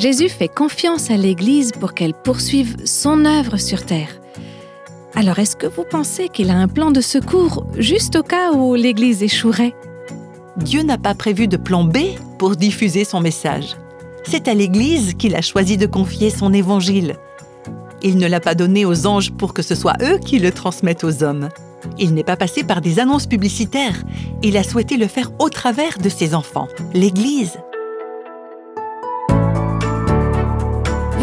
Jésus 0.00 0.30
fait 0.30 0.48
confiance 0.48 1.10
à 1.10 1.18
l'Église 1.18 1.72
pour 1.72 1.92
qu'elle 1.92 2.14
poursuive 2.14 2.74
son 2.86 3.26
œuvre 3.26 3.58
sur 3.58 3.84
terre. 3.84 4.08
Alors 5.14 5.38
est-ce 5.38 5.56
que 5.56 5.66
vous 5.66 5.84
pensez 5.84 6.30
qu'il 6.30 6.48
a 6.48 6.54
un 6.54 6.68
plan 6.68 6.90
de 6.90 7.02
secours 7.02 7.66
juste 7.76 8.16
au 8.16 8.22
cas 8.22 8.52
où 8.52 8.74
l'Église 8.74 9.22
échouerait? 9.22 9.74
Dieu 10.56 10.84
n'a 10.84 10.96
pas 10.96 11.12
prévu 11.14 11.48
de 11.48 11.58
plan 11.58 11.84
B 11.84 11.98
pour 12.38 12.56
diffuser 12.56 13.04
son 13.04 13.20
message. 13.20 13.76
C'est 14.24 14.48
à 14.48 14.54
l'Église 14.54 15.12
qu'il 15.18 15.34
a 15.34 15.42
choisi 15.42 15.76
de 15.76 15.84
confier 15.84 16.30
son 16.30 16.54
évangile. 16.54 17.16
Il 18.02 18.16
ne 18.16 18.26
l'a 18.26 18.40
pas 18.40 18.54
donné 18.54 18.86
aux 18.86 19.06
anges 19.06 19.32
pour 19.32 19.52
que 19.52 19.60
ce 19.60 19.74
soit 19.74 19.96
eux 20.00 20.16
qui 20.16 20.38
le 20.38 20.50
transmettent 20.50 21.04
aux 21.04 21.22
hommes. 21.22 21.50
Il 21.98 22.14
n'est 22.14 22.24
pas 22.24 22.36
passé 22.36 22.64
par 22.64 22.80
des 22.80 23.00
annonces 23.00 23.26
publicitaires. 23.26 24.02
Il 24.42 24.56
a 24.56 24.62
souhaité 24.62 24.96
le 24.96 25.08
faire 25.08 25.30
au 25.38 25.50
travers 25.50 25.98
de 25.98 26.08
ses 26.08 26.34
enfants, 26.34 26.68
l'Église. 26.94 27.58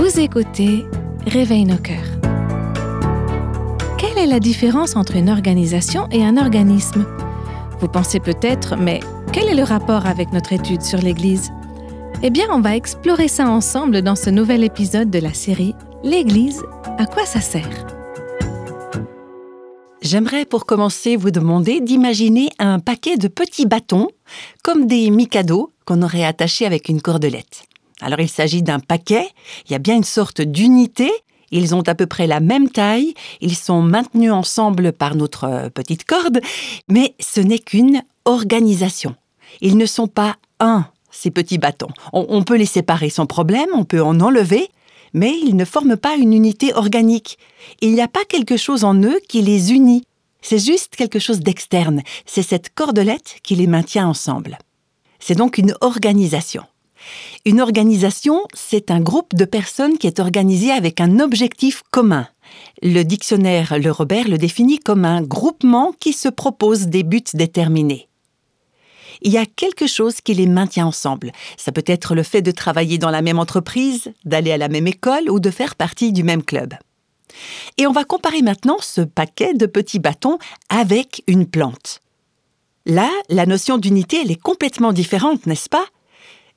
Vous 0.09 0.21
écoutez 0.21 0.85
Réveille 1.25 1.65
nos 1.65 1.75
cœurs. 1.75 1.97
Quelle 3.97 4.17
est 4.17 4.25
la 4.25 4.39
différence 4.39 4.95
entre 4.95 5.17
une 5.17 5.29
organisation 5.29 6.07
et 6.11 6.23
un 6.23 6.37
organisme? 6.37 7.05
Vous 7.81 7.89
pensez 7.89 8.21
peut-être, 8.21 8.77
mais 8.77 9.01
quel 9.33 9.49
est 9.49 9.53
le 9.53 9.63
rapport 9.63 10.05
avec 10.05 10.31
notre 10.31 10.53
étude 10.53 10.81
sur 10.81 10.99
l'Église? 10.99 11.51
Eh 12.23 12.29
bien, 12.29 12.45
on 12.51 12.61
va 12.61 12.77
explorer 12.77 13.27
ça 13.27 13.49
ensemble 13.49 14.01
dans 14.01 14.15
ce 14.15 14.29
nouvel 14.29 14.63
épisode 14.63 15.09
de 15.09 15.19
la 15.19 15.33
série 15.33 15.75
L'Église, 16.05 16.63
à 16.97 17.05
quoi 17.05 17.25
ça 17.25 17.41
sert? 17.41 17.85
J'aimerais 20.01 20.45
pour 20.45 20.65
commencer 20.65 21.17
vous 21.17 21.31
demander 21.31 21.81
d'imaginer 21.81 22.49
un 22.59 22.79
paquet 22.79 23.17
de 23.17 23.27
petits 23.27 23.65
bâtons, 23.65 24.07
comme 24.63 24.87
des 24.87 25.09
micados 25.09 25.73
qu'on 25.83 26.01
aurait 26.01 26.23
attachés 26.23 26.65
avec 26.65 26.87
une 26.87 27.01
cordelette. 27.01 27.67
Alors 28.01 28.19
il 28.19 28.29
s'agit 28.29 28.61
d'un 28.61 28.79
paquet, 28.79 29.27
il 29.65 29.71
y 29.71 29.75
a 29.75 29.79
bien 29.79 29.95
une 29.95 30.03
sorte 30.03 30.41
d'unité, 30.41 31.11
ils 31.51 31.73
ont 31.73 31.81
à 31.87 31.95
peu 31.95 32.05
près 32.05 32.27
la 32.27 32.39
même 32.39 32.69
taille, 32.69 33.13
ils 33.41 33.55
sont 33.55 33.81
maintenus 33.81 34.31
ensemble 34.31 34.91
par 34.91 35.15
notre 35.15 35.45
euh, 35.45 35.69
petite 35.69 36.03
corde, 36.03 36.41
mais 36.89 37.15
ce 37.19 37.39
n'est 37.39 37.59
qu'une 37.59 38.03
organisation. 38.25 39.15
Ils 39.61 39.77
ne 39.77 39.85
sont 39.85 40.07
pas 40.07 40.35
un, 40.59 40.85
ces 41.09 41.31
petits 41.31 41.57
bâtons. 41.57 41.89
On, 42.13 42.43
peut 42.43 42.57
les 42.57 42.65
séparer 42.65 43.09
sans 43.09 43.25
problème, 43.25 43.69
on 43.73 43.85
peut 43.85 44.01
en 44.01 44.19
enlever, 44.19 44.69
mais 45.13 45.33
ils 45.43 45.55
ne 45.55 45.65
forment 45.65 45.97
pas 45.97 46.15
une 46.15 46.33
unité 46.33 46.73
organique. 46.73 47.37
Il 47.81 47.93
n'y 47.93 48.01
a 48.01 48.07
pas 48.07 48.25
quelque 48.27 48.57
chose 48.57 48.83
en 48.83 48.95
eux 49.01 49.19
qui 49.27 49.41
les 49.41 49.73
unit. 49.73 50.03
C'est 50.41 50.63
juste 50.63 50.95
quelque 50.95 51.19
chose 51.19 51.39
d'externe. 51.39 52.01
C'est 52.25 52.43
cette 52.43 52.73
cordelette 52.73 53.37
qui 53.41 53.55
les 53.55 53.67
maintient 53.67 54.07
ensemble. 54.07 54.57
C'est 55.19 55.35
donc 55.35 55.57
une 55.57 55.75
organisation. 55.81 56.63
Une 57.45 57.61
organisation, 57.61 58.41
c'est 58.53 58.91
un 58.91 58.99
groupe 58.99 59.35
de 59.35 59.45
personnes 59.45 59.97
qui 59.97 60.07
est 60.07 60.19
organisé 60.19 60.71
avec 60.71 61.01
un 61.01 61.19
objectif 61.19 61.83
commun. 61.91 62.27
Le 62.81 63.03
dictionnaire 63.03 63.77
Le 63.79 63.91
Robert 63.91 64.27
le 64.27 64.37
définit 64.37 64.79
comme 64.79 65.05
un 65.05 65.21
groupement 65.21 65.93
qui 65.99 66.13
se 66.13 66.29
propose 66.29 66.87
des 66.87 67.03
buts 67.03 67.21
déterminés 67.33 68.07
il 69.21 69.31
y 69.31 69.37
a 69.37 69.45
quelque 69.45 69.87
chose 69.87 70.21
qui 70.21 70.33
les 70.33 70.47
maintient 70.47 70.87
ensemble. 70.87 71.31
Ça 71.57 71.71
peut 71.71 71.83
être 71.85 72.15
le 72.15 72.23
fait 72.23 72.41
de 72.41 72.51
travailler 72.51 72.97
dans 72.97 73.09
la 73.09 73.21
même 73.21 73.39
entreprise, 73.39 74.11
d'aller 74.25 74.51
à 74.51 74.57
la 74.57 74.69
même 74.69 74.87
école 74.87 75.29
ou 75.29 75.39
de 75.39 75.51
faire 75.51 75.75
partie 75.75 76.11
du 76.11 76.23
même 76.23 76.43
club. 76.43 76.73
Et 77.77 77.87
on 77.87 77.91
va 77.91 78.03
comparer 78.03 78.41
maintenant 78.41 78.77
ce 78.79 79.01
paquet 79.01 79.53
de 79.53 79.65
petits 79.65 79.99
bâtons 79.99 80.39
avec 80.69 81.23
une 81.27 81.45
plante. 81.45 82.01
Là, 82.85 83.09
la 83.29 83.45
notion 83.45 83.77
d'unité, 83.77 84.21
elle 84.21 84.31
est 84.31 84.41
complètement 84.41 84.93
différente, 84.93 85.45
n'est-ce 85.45 85.69
pas? 85.69 85.85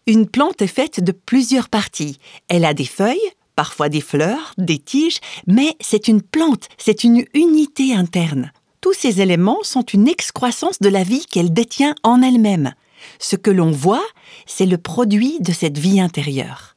Une 0.07 0.27
plante 0.27 0.63
est 0.63 0.67
faite 0.67 1.03
de 1.03 1.13
plusieurs 1.13 1.69
parties. 1.69 2.19
Elle 2.49 2.65
a 2.65 2.75
des 2.75 2.87
feuilles, 2.87 3.19
parfois 3.55 3.89
des 3.89 4.01
fleurs, 4.01 4.55
des 4.59 4.79
tiges, 4.79 5.21
mais 5.47 5.77
c'est 5.81 6.09
une 6.09 6.23
plante, 6.23 6.69
c'est 6.79 7.05
une 7.05 7.25
unité 7.35 7.95
interne. 7.95 8.53
Tous 8.81 8.95
ces 8.95 9.21
éléments 9.21 9.63
sont 9.63 9.83
une 9.83 10.09
excroissance 10.09 10.79
de 10.81 10.89
la 10.89 11.03
vie 11.03 11.27
qu'elle 11.27 11.53
détient 11.53 11.95
en 12.03 12.23
elle-même. 12.23 12.73
Ce 13.19 13.37
que 13.37 13.51
l'on 13.51 13.71
voit, 13.71 14.05
c'est 14.47 14.67
le 14.67 14.79
produit 14.79 15.39
de 15.41 15.53
cette 15.53 15.79
vie 15.79 16.01
intérieure. 16.01 16.77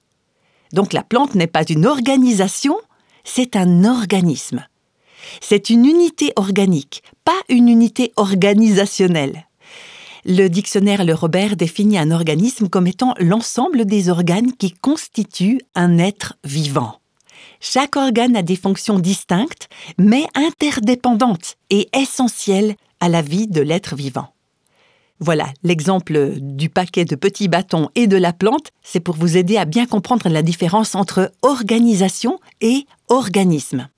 Donc 0.73 0.91
la 0.91 1.03
plante 1.03 1.35
n'est 1.35 1.47
pas 1.47 1.63
une 1.63 1.85
organisation, 1.85 2.77
c'est 3.23 3.55
un 3.55 3.85
organisme. 3.85 4.65
C'est 5.39 5.69
une 5.69 5.85
unité 5.85 6.33
organique, 6.35 7.03
pas 7.23 7.39
une 7.47 7.69
unité 7.69 8.11
organisationnelle. 8.17 9.47
Le 10.25 10.47
dictionnaire 10.47 11.03
Le 11.03 11.13
Robert 11.13 11.57
définit 11.57 11.97
un 11.97 12.09
organisme 12.09 12.69
comme 12.69 12.87
étant 12.87 13.13
l'ensemble 13.19 13.85
des 13.85 14.07
organes 14.07 14.53
qui 14.53 14.71
constituent 14.71 15.59
un 15.75 15.97
être 15.97 16.37
vivant. 16.45 16.99
Chaque 17.59 17.97
organe 17.97 18.37
a 18.37 18.41
des 18.41 18.55
fonctions 18.55 18.99
distinctes, 18.99 19.67
mais 19.97 20.25
interdépendantes 20.33 21.57
et 21.69 21.89
essentielles 21.93 22.75
à 23.01 23.09
la 23.09 23.21
vie 23.21 23.47
de 23.47 23.59
l'être 23.59 23.95
vivant. 23.95 24.29
Voilà, 25.19 25.47
l'exemple 25.61 26.35
du 26.39 26.69
paquet 26.69 27.03
de 27.03 27.15
petits 27.15 27.49
bâtons 27.49 27.89
et 27.95 28.07
de 28.07 28.17
la 28.17 28.31
plante, 28.31 28.69
c'est 28.81 29.01
pour 29.01 29.15
vous 29.15 29.35
aider 29.35 29.57
à 29.57 29.65
bien 29.65 29.85
comprendre 29.85 30.29
la 30.29 30.41
différence 30.41 30.95
entre 30.95 31.33
organisation 31.41 32.39
et 32.61 32.85
organisme. 33.09 33.89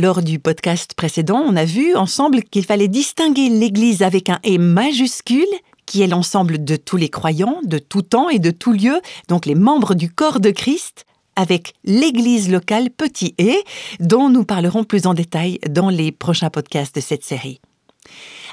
Lors 0.00 0.22
du 0.22 0.38
podcast 0.38 0.94
précédent, 0.94 1.42
on 1.44 1.56
a 1.56 1.64
vu 1.64 1.96
ensemble 1.96 2.44
qu'il 2.44 2.64
fallait 2.64 2.86
distinguer 2.86 3.48
l'Église 3.48 4.02
avec 4.02 4.30
un 4.30 4.38
E 4.46 4.56
majuscule, 4.56 5.42
qui 5.86 6.02
est 6.02 6.06
l'ensemble 6.06 6.62
de 6.62 6.76
tous 6.76 6.96
les 6.96 7.08
croyants, 7.08 7.58
de 7.64 7.78
tout 7.78 8.02
temps 8.02 8.28
et 8.28 8.38
de 8.38 8.52
tout 8.52 8.72
lieu, 8.72 9.00
donc 9.26 9.44
les 9.44 9.56
membres 9.56 9.96
du 9.96 10.08
corps 10.08 10.38
de 10.38 10.52
Christ, 10.52 11.04
avec 11.34 11.74
l'église 11.82 12.48
locale 12.48 12.90
Petit 12.90 13.34
et 13.38 13.58
dont 13.98 14.28
nous 14.28 14.44
parlerons 14.44 14.84
plus 14.84 15.04
en 15.04 15.14
détail 15.14 15.58
dans 15.68 15.88
les 15.88 16.12
prochains 16.12 16.50
podcasts 16.50 16.94
de 16.94 17.00
cette 17.00 17.24
série. 17.24 17.60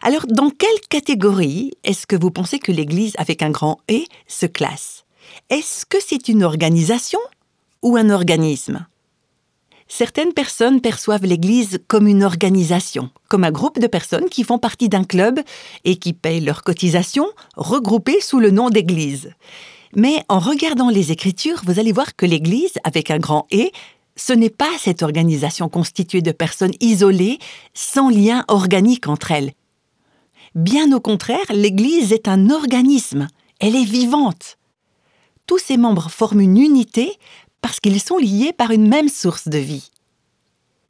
Alors, 0.01 0.25
dans 0.25 0.49
quelle 0.49 0.81
catégorie 0.89 1.73
est-ce 1.83 2.07
que 2.07 2.15
vous 2.15 2.31
pensez 2.31 2.57
que 2.57 2.71
l'église 2.71 3.13
avec 3.19 3.43
un 3.43 3.51
grand 3.51 3.77
E 3.91 3.99
se 4.25 4.47
classe? 4.47 5.05
Est-ce 5.51 5.85
que 5.85 5.99
c'est 6.03 6.27
une 6.27 6.43
organisation 6.43 7.19
ou 7.83 7.97
un 7.97 8.09
organisme? 8.09 8.87
Certaines 9.87 10.33
personnes 10.33 10.81
perçoivent 10.81 11.25
l'Église 11.25 11.79
comme 11.87 12.07
une 12.07 12.23
organisation, 12.23 13.11
comme 13.29 13.43
un 13.43 13.51
groupe 13.51 13.79
de 13.79 13.87
personnes 13.87 14.29
qui 14.29 14.43
font 14.43 14.57
partie 14.57 14.89
d'un 14.89 15.03
club 15.03 15.39
et 15.83 15.97
qui 15.97 16.13
payent 16.13 16.41
leurs 16.41 16.63
cotisations 16.63 17.29
regroupées 17.55 18.19
sous 18.19 18.39
le 18.39 18.49
nom 18.49 18.69
d'Église. 18.69 19.31
Mais 19.95 20.23
en 20.27 20.39
regardant 20.39 20.89
les 20.89 21.11
Écritures, 21.11 21.61
vous 21.65 21.79
allez 21.79 21.91
voir 21.91 22.15
que 22.15 22.25
l'Église, 22.25 22.73
avec 22.83 23.11
un 23.11 23.19
grand 23.19 23.47
E, 23.53 23.69
ce 24.15 24.33
n'est 24.33 24.49
pas 24.49 24.71
cette 24.79 25.03
organisation 25.03 25.69
constituée 25.69 26.21
de 26.21 26.31
personnes 26.31 26.73
isolées, 26.79 27.37
sans 27.73 28.09
lien 28.09 28.43
organique 28.47 29.07
entre 29.07 29.31
elles. 29.31 29.53
Bien 30.55 30.91
au 30.93 30.99
contraire, 30.99 31.45
l'Église 31.49 32.11
est 32.11 32.27
un 32.27 32.49
organisme, 32.49 33.27
elle 33.59 33.75
est 33.75 33.85
vivante. 33.85 34.57
Tous 35.47 35.59
ses 35.59 35.77
membres 35.77 36.09
forment 36.09 36.41
une 36.41 36.57
unité 36.57 37.11
parce 37.65 37.79
qu'ils 37.79 37.99
sont 37.99 38.19
liés 38.19 38.53
par 38.53 38.69
une 38.69 38.87
même 38.87 39.09
source 39.09 39.47
de 39.47 39.57
vie. 39.57 39.89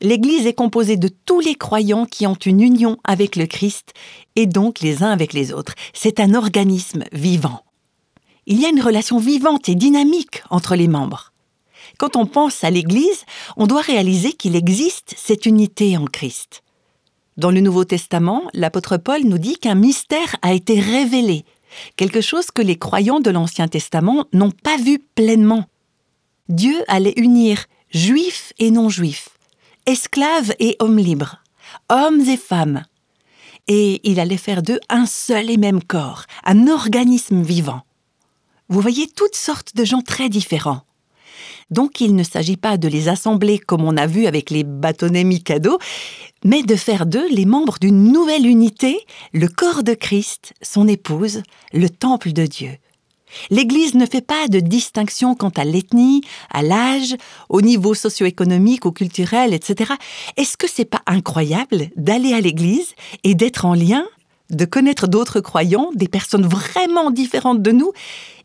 L'Église 0.01 0.45
est 0.45 0.53
composée 0.53 0.97
de 0.97 1.07
tous 1.07 1.39
les 1.39 1.55
croyants 1.55 2.05
qui 2.05 2.27
ont 2.27 2.35
une 2.35 2.59
union 2.59 2.97
avec 3.05 3.37
le 3.37 3.45
Christ 3.45 3.93
et 4.35 4.45
donc 4.45 4.81
les 4.81 5.01
uns 5.01 5.11
avec 5.11 5.31
les 5.31 5.53
autres. 5.53 5.73
C'est 5.93 6.19
un 6.19 6.33
organisme 6.33 7.05
vivant 7.13 7.61
il 8.47 8.59
y 8.59 8.65
a 8.65 8.69
une 8.69 8.81
relation 8.81 9.17
vivante 9.17 9.69
et 9.69 9.75
dynamique 9.75 10.43
entre 10.49 10.75
les 10.75 10.87
membres. 10.87 11.31
Quand 11.97 12.15
on 12.15 12.25
pense 12.25 12.63
à 12.63 12.69
l'Église, 12.69 13.25
on 13.57 13.67
doit 13.67 13.81
réaliser 13.81 14.33
qu'il 14.33 14.55
existe 14.55 15.15
cette 15.17 15.45
unité 15.45 15.97
en 15.97 16.05
Christ. 16.05 16.61
Dans 17.37 17.51
le 17.51 17.61
Nouveau 17.61 17.85
Testament, 17.85 18.43
l'apôtre 18.53 18.97
Paul 18.97 19.23
nous 19.23 19.37
dit 19.37 19.57
qu'un 19.57 19.75
mystère 19.75 20.35
a 20.41 20.53
été 20.53 20.79
révélé, 20.79 21.43
quelque 21.95 22.21
chose 22.21 22.51
que 22.51 22.61
les 22.61 22.77
croyants 22.77 23.19
de 23.19 23.29
l'Ancien 23.29 23.67
Testament 23.67 24.25
n'ont 24.31 24.51
pas 24.51 24.77
vu 24.77 24.99
pleinement. 25.15 25.65
Dieu 26.49 26.75
allait 26.87 27.13
unir 27.17 27.65
juifs 27.89 28.53
et 28.59 28.71
non-juifs, 28.71 29.29
esclaves 29.85 30.53
et 30.59 30.75
hommes 30.79 30.97
libres, 30.97 31.41
hommes 31.89 32.21
et 32.21 32.37
femmes, 32.37 32.83
et 33.67 34.01
il 34.03 34.19
allait 34.19 34.37
faire 34.37 34.61
d'eux 34.61 34.79
un 34.89 35.05
seul 35.05 35.49
et 35.49 35.57
même 35.57 35.83
corps, 35.83 36.25
un 36.43 36.67
organisme 36.67 37.41
vivant 37.41 37.81
vous 38.69 38.81
voyez 38.81 39.07
toutes 39.07 39.35
sortes 39.35 39.75
de 39.75 39.85
gens 39.85 40.01
très 40.01 40.29
différents. 40.29 40.81
Donc 41.71 41.99
il 42.01 42.15
ne 42.15 42.23
s'agit 42.23 42.57
pas 42.57 42.77
de 42.77 42.87
les 42.87 43.09
assembler 43.09 43.57
comme 43.57 43.83
on 43.83 43.97
a 43.97 44.07
vu 44.07 44.27
avec 44.27 44.49
les 44.49 44.63
bâtonnets 44.63 45.23
Mikado, 45.23 45.79
mais 46.43 46.63
de 46.63 46.75
faire 46.75 47.05
d'eux 47.05 47.27
les 47.29 47.45
membres 47.45 47.77
d'une 47.79 48.11
nouvelle 48.11 48.45
unité, 48.45 48.99
le 49.33 49.47
corps 49.47 49.83
de 49.83 49.93
Christ, 49.93 50.53
son 50.61 50.87
épouse, 50.87 51.41
le 51.73 51.89
temple 51.89 52.33
de 52.33 52.45
Dieu. 52.45 52.77
L'Église 53.49 53.95
ne 53.95 54.05
fait 54.05 54.25
pas 54.25 54.47
de 54.47 54.59
distinction 54.59 55.35
quant 55.35 55.49
à 55.49 55.63
l'ethnie, 55.63 56.21
à 56.51 56.61
l'âge, 56.61 57.15
au 57.49 57.61
niveau 57.61 57.93
socio-économique 57.93 58.85
ou 58.85 58.91
culturel, 58.91 59.53
etc. 59.53 59.93
Est-ce 60.37 60.57
que 60.57 60.67
c'est 60.69 60.85
pas 60.85 61.01
incroyable 61.05 61.89
d'aller 61.95 62.33
à 62.33 62.41
l'Église 62.41 62.93
et 63.23 63.35
d'être 63.35 63.65
en 63.65 63.73
lien 63.73 64.05
de 64.51 64.65
connaître 64.65 65.07
d'autres 65.07 65.39
croyants, 65.39 65.89
des 65.95 66.07
personnes 66.07 66.45
vraiment 66.45 67.09
différentes 67.09 67.61
de 67.61 67.71
nous, 67.71 67.91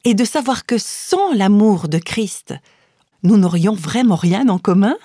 et 0.04 0.14
de 0.14 0.24
savoir 0.24 0.64
que 0.64 0.78
sans 0.78 1.34
l'amour 1.34 1.88
de 1.88 1.98
Christ, 1.98 2.54
nous 3.22 3.36
n'aurions 3.36 3.74
vraiment 3.74 4.16
rien 4.16 4.48
en 4.48 4.58
commun? 4.58 4.96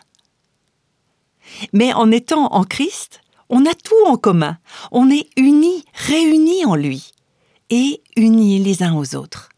Mais 1.73 1.93
en 1.93 2.11
étant 2.11 2.53
en 2.53 2.63
Christ, 2.63 3.19
on 3.49 3.65
a 3.65 3.73
tout 3.73 4.05
en 4.07 4.17
commun. 4.17 4.57
On 4.91 5.09
est 5.09 5.27
unis, 5.37 5.83
réunis 5.93 6.65
en 6.65 6.75
lui, 6.75 7.11
et 7.69 8.01
unis 8.15 8.59
les 8.59 8.83
uns 8.83 8.95
aux 8.95 9.15
autres. 9.15 9.49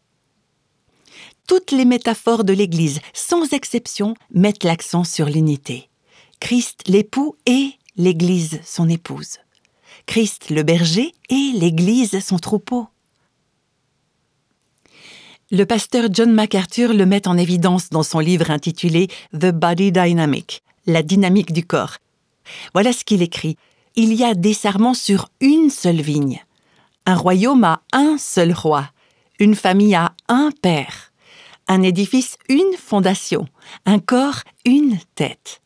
Toutes 1.48 1.70
les 1.70 1.86
métaphores 1.86 2.44
de 2.44 2.52
l'Église, 2.52 3.00
sans 3.14 3.54
exception, 3.54 4.14
mettent 4.34 4.64
l'accent 4.64 5.02
sur 5.02 5.26
l'unité. 5.26 5.88
Christ 6.40 6.82
l'époux 6.86 7.36
et 7.46 7.70
l'Église 7.96 8.60
son 8.66 8.86
épouse. 8.86 9.38
Christ 10.04 10.50
le 10.50 10.62
berger 10.62 11.14
et 11.30 11.52
l'Église 11.54 12.20
son 12.20 12.38
troupeau. 12.38 12.86
Le 15.50 15.64
pasteur 15.64 16.10
John 16.12 16.30
MacArthur 16.34 16.92
le 16.92 17.06
met 17.06 17.26
en 17.26 17.38
évidence 17.38 17.88
dans 17.88 18.02
son 18.02 18.18
livre 18.18 18.50
intitulé 18.50 19.08
The 19.32 19.50
Body 19.50 19.90
Dynamic, 19.90 20.62
la 20.84 21.02
dynamique 21.02 21.54
du 21.54 21.64
corps. 21.64 21.96
Voilà 22.74 22.92
ce 22.92 23.04
qu'il 23.04 23.22
écrit. 23.22 23.56
Il 23.96 24.12
y 24.12 24.22
a 24.22 24.34
des 24.34 24.52
serments 24.52 24.92
sur 24.92 25.30
une 25.40 25.70
seule 25.70 26.02
vigne. 26.02 26.44
Un 27.06 27.16
royaume 27.16 27.64
a 27.64 27.80
un 27.92 28.18
seul 28.18 28.52
roi. 28.52 28.90
Une 29.38 29.54
famille 29.54 29.94
a 29.94 30.12
un 30.28 30.50
père. 30.60 31.07
Un 31.68 31.82
édifice, 31.82 32.36
une 32.48 32.76
fondation. 32.76 33.46
Un 33.86 33.98
corps, 33.98 34.42
une 34.64 34.98
tête. 35.14 35.60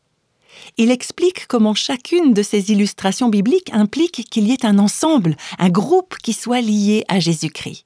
Il 0.77 0.91
explique 0.91 1.47
comment 1.47 1.73
chacune 1.73 2.33
de 2.33 2.43
ces 2.43 2.71
illustrations 2.71 3.29
bibliques 3.29 3.73
implique 3.73 4.25
qu'il 4.29 4.47
y 4.47 4.53
ait 4.53 4.65
un 4.65 4.79
ensemble, 4.79 5.35
un 5.59 5.69
groupe 5.69 6.15
qui 6.21 6.33
soit 6.33 6.61
lié 6.61 7.03
à 7.07 7.19
Jésus-Christ 7.19 7.85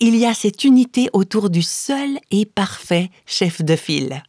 il 0.00 0.16
y 0.16 0.26
a 0.26 0.34
cette 0.34 0.64
unité 0.64 1.08
autour 1.12 1.50
du 1.50 1.62
seul 1.62 2.18
et 2.30 2.44
parfait 2.44 3.10
chef 3.24 3.62
de 3.62 3.76
file. 3.76 4.22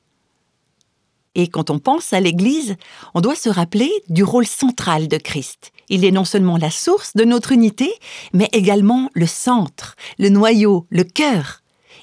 Et 1.35 1.47
quand 1.47 1.69
on 1.69 1.77
pense 1.77 2.13
à 2.13 2.19
l'Église, 2.19 2.77
on 3.13 3.21
doit 3.21 3.35
se 3.35 3.49
rappeler 3.49 3.91
du 4.09 4.23
rôle 4.23 4.47
central 4.47 5.07
de 5.07 5.17
Christ. 5.17 5.71
Il 5.89 6.03
est 6.03 6.11
non 6.11 6.25
seulement 6.25 6.57
la 6.57 6.71
source 6.71 7.15
de 7.15 7.23
notre 7.25 7.51
unité, 7.51 7.93
mais 8.33 8.49
également 8.53 9.09
le 9.13 9.27
centre, 9.27 9.95
le 10.17 10.29
noyau, 10.29 10.87
le 10.89 11.03
cœur. 11.03 11.61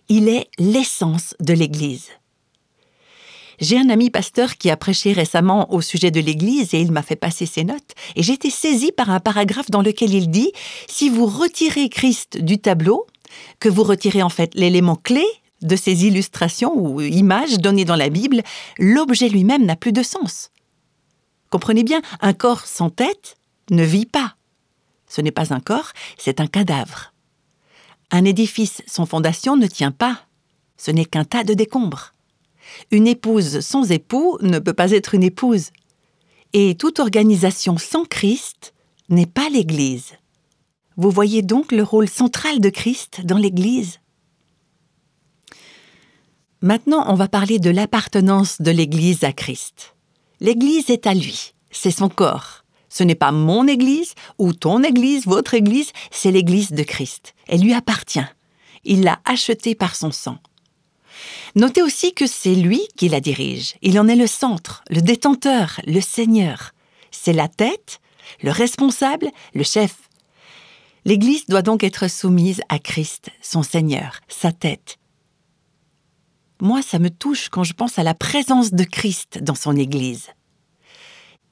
Il 0.08 0.28
est 0.28 0.48
l'essence 0.58 1.34
de 1.40 1.54
l'Église. 1.54 2.08
J'ai 3.60 3.78
un 3.78 3.88
ami 3.88 4.10
pasteur 4.10 4.56
qui 4.58 4.68
a 4.68 4.76
prêché 4.76 5.12
récemment 5.12 5.72
au 5.72 5.80
sujet 5.80 6.10
de 6.10 6.20
l'Église 6.20 6.74
et 6.74 6.80
il 6.80 6.92
m'a 6.92 7.02
fait 7.02 7.16
passer 7.16 7.46
ses 7.46 7.64
notes, 7.64 7.92
et 8.16 8.22
j'ai 8.22 8.34
été 8.34 8.50
saisie 8.50 8.92
par 8.92 9.10
un 9.10 9.20
paragraphe 9.20 9.70
dans 9.70 9.80
lequel 9.80 10.12
il 10.12 10.30
dit 10.30 10.52
Si 10.88 11.08
vous 11.08 11.26
retirez 11.26 11.88
Christ 11.88 12.38
du 12.38 12.58
tableau, 12.58 13.06
que 13.60 13.68
vous 13.68 13.82
retirez 13.82 14.22
en 14.22 14.28
fait 14.28 14.54
l'élément 14.54 14.96
clé 14.96 15.24
de 15.62 15.76
ces 15.76 16.04
illustrations 16.04 16.76
ou 16.76 17.00
images 17.00 17.58
données 17.58 17.86
dans 17.86 17.96
la 17.96 18.10
Bible, 18.10 18.42
l'objet 18.78 19.28
lui-même 19.28 19.64
n'a 19.64 19.76
plus 19.76 19.92
de 19.92 20.02
sens. 20.02 20.50
Comprenez 21.48 21.84
bien, 21.84 22.02
un 22.20 22.34
corps 22.34 22.66
sans 22.66 22.90
tête 22.90 23.36
ne 23.70 23.84
vit 23.84 24.06
pas. 24.06 24.34
Ce 25.08 25.22
n'est 25.22 25.30
pas 25.30 25.54
un 25.54 25.60
corps, 25.60 25.92
c'est 26.18 26.40
un 26.40 26.46
cadavre. 26.46 27.13
Un 28.14 28.24
édifice 28.24 28.80
sans 28.86 29.06
fondation 29.06 29.56
ne 29.56 29.66
tient 29.66 29.90
pas. 29.90 30.20
Ce 30.76 30.92
n'est 30.92 31.04
qu'un 31.04 31.24
tas 31.24 31.42
de 31.42 31.52
décombres. 31.52 32.14
Une 32.92 33.08
épouse 33.08 33.58
sans 33.58 33.90
époux 33.90 34.38
ne 34.40 34.60
peut 34.60 34.72
pas 34.72 34.92
être 34.92 35.16
une 35.16 35.24
épouse. 35.24 35.70
Et 36.52 36.76
toute 36.76 37.00
organisation 37.00 37.76
sans 37.76 38.04
Christ 38.04 38.72
n'est 39.08 39.26
pas 39.26 39.48
l'Église. 39.48 40.12
Vous 40.96 41.10
voyez 41.10 41.42
donc 41.42 41.72
le 41.72 41.82
rôle 41.82 42.08
central 42.08 42.60
de 42.60 42.68
Christ 42.68 43.22
dans 43.24 43.36
l'Église 43.36 43.98
Maintenant, 46.60 47.06
on 47.08 47.16
va 47.16 47.26
parler 47.26 47.58
de 47.58 47.70
l'appartenance 47.70 48.60
de 48.60 48.70
l'Église 48.70 49.24
à 49.24 49.32
Christ. 49.32 49.96
L'Église 50.38 50.88
est 50.88 51.08
à 51.08 51.14
lui, 51.14 51.54
c'est 51.72 51.90
son 51.90 52.08
corps. 52.08 52.63
Ce 52.94 53.02
n'est 53.02 53.16
pas 53.16 53.32
mon 53.32 53.66
Église 53.66 54.14
ou 54.38 54.52
ton 54.52 54.84
Église, 54.84 55.26
votre 55.26 55.54
Église, 55.54 55.90
c'est 56.12 56.30
l'Église 56.30 56.70
de 56.70 56.84
Christ. 56.84 57.34
Elle 57.48 57.62
lui 57.62 57.74
appartient. 57.74 58.24
Il 58.84 59.02
l'a 59.02 59.18
achetée 59.24 59.74
par 59.74 59.96
son 59.96 60.12
sang. 60.12 60.38
Notez 61.56 61.82
aussi 61.82 62.14
que 62.14 62.28
c'est 62.28 62.54
lui 62.54 62.86
qui 62.96 63.08
la 63.08 63.18
dirige. 63.18 63.74
Il 63.82 63.98
en 63.98 64.06
est 64.06 64.14
le 64.14 64.28
centre, 64.28 64.84
le 64.90 65.02
détenteur, 65.02 65.80
le 65.88 66.00
Seigneur. 66.00 66.70
C'est 67.10 67.32
la 67.32 67.48
tête, 67.48 67.98
le 68.44 68.52
responsable, 68.52 69.28
le 69.54 69.64
chef. 69.64 69.96
L'Église 71.04 71.46
doit 71.46 71.62
donc 71.62 71.82
être 71.82 72.08
soumise 72.08 72.62
à 72.68 72.78
Christ, 72.78 73.30
son 73.42 73.64
Seigneur, 73.64 74.20
sa 74.28 74.52
tête. 74.52 74.98
Moi, 76.60 76.80
ça 76.80 77.00
me 77.00 77.10
touche 77.10 77.48
quand 77.48 77.64
je 77.64 77.72
pense 77.72 77.98
à 77.98 78.04
la 78.04 78.14
présence 78.14 78.72
de 78.72 78.84
Christ 78.84 79.42
dans 79.42 79.56
son 79.56 79.76
Église. 79.76 80.28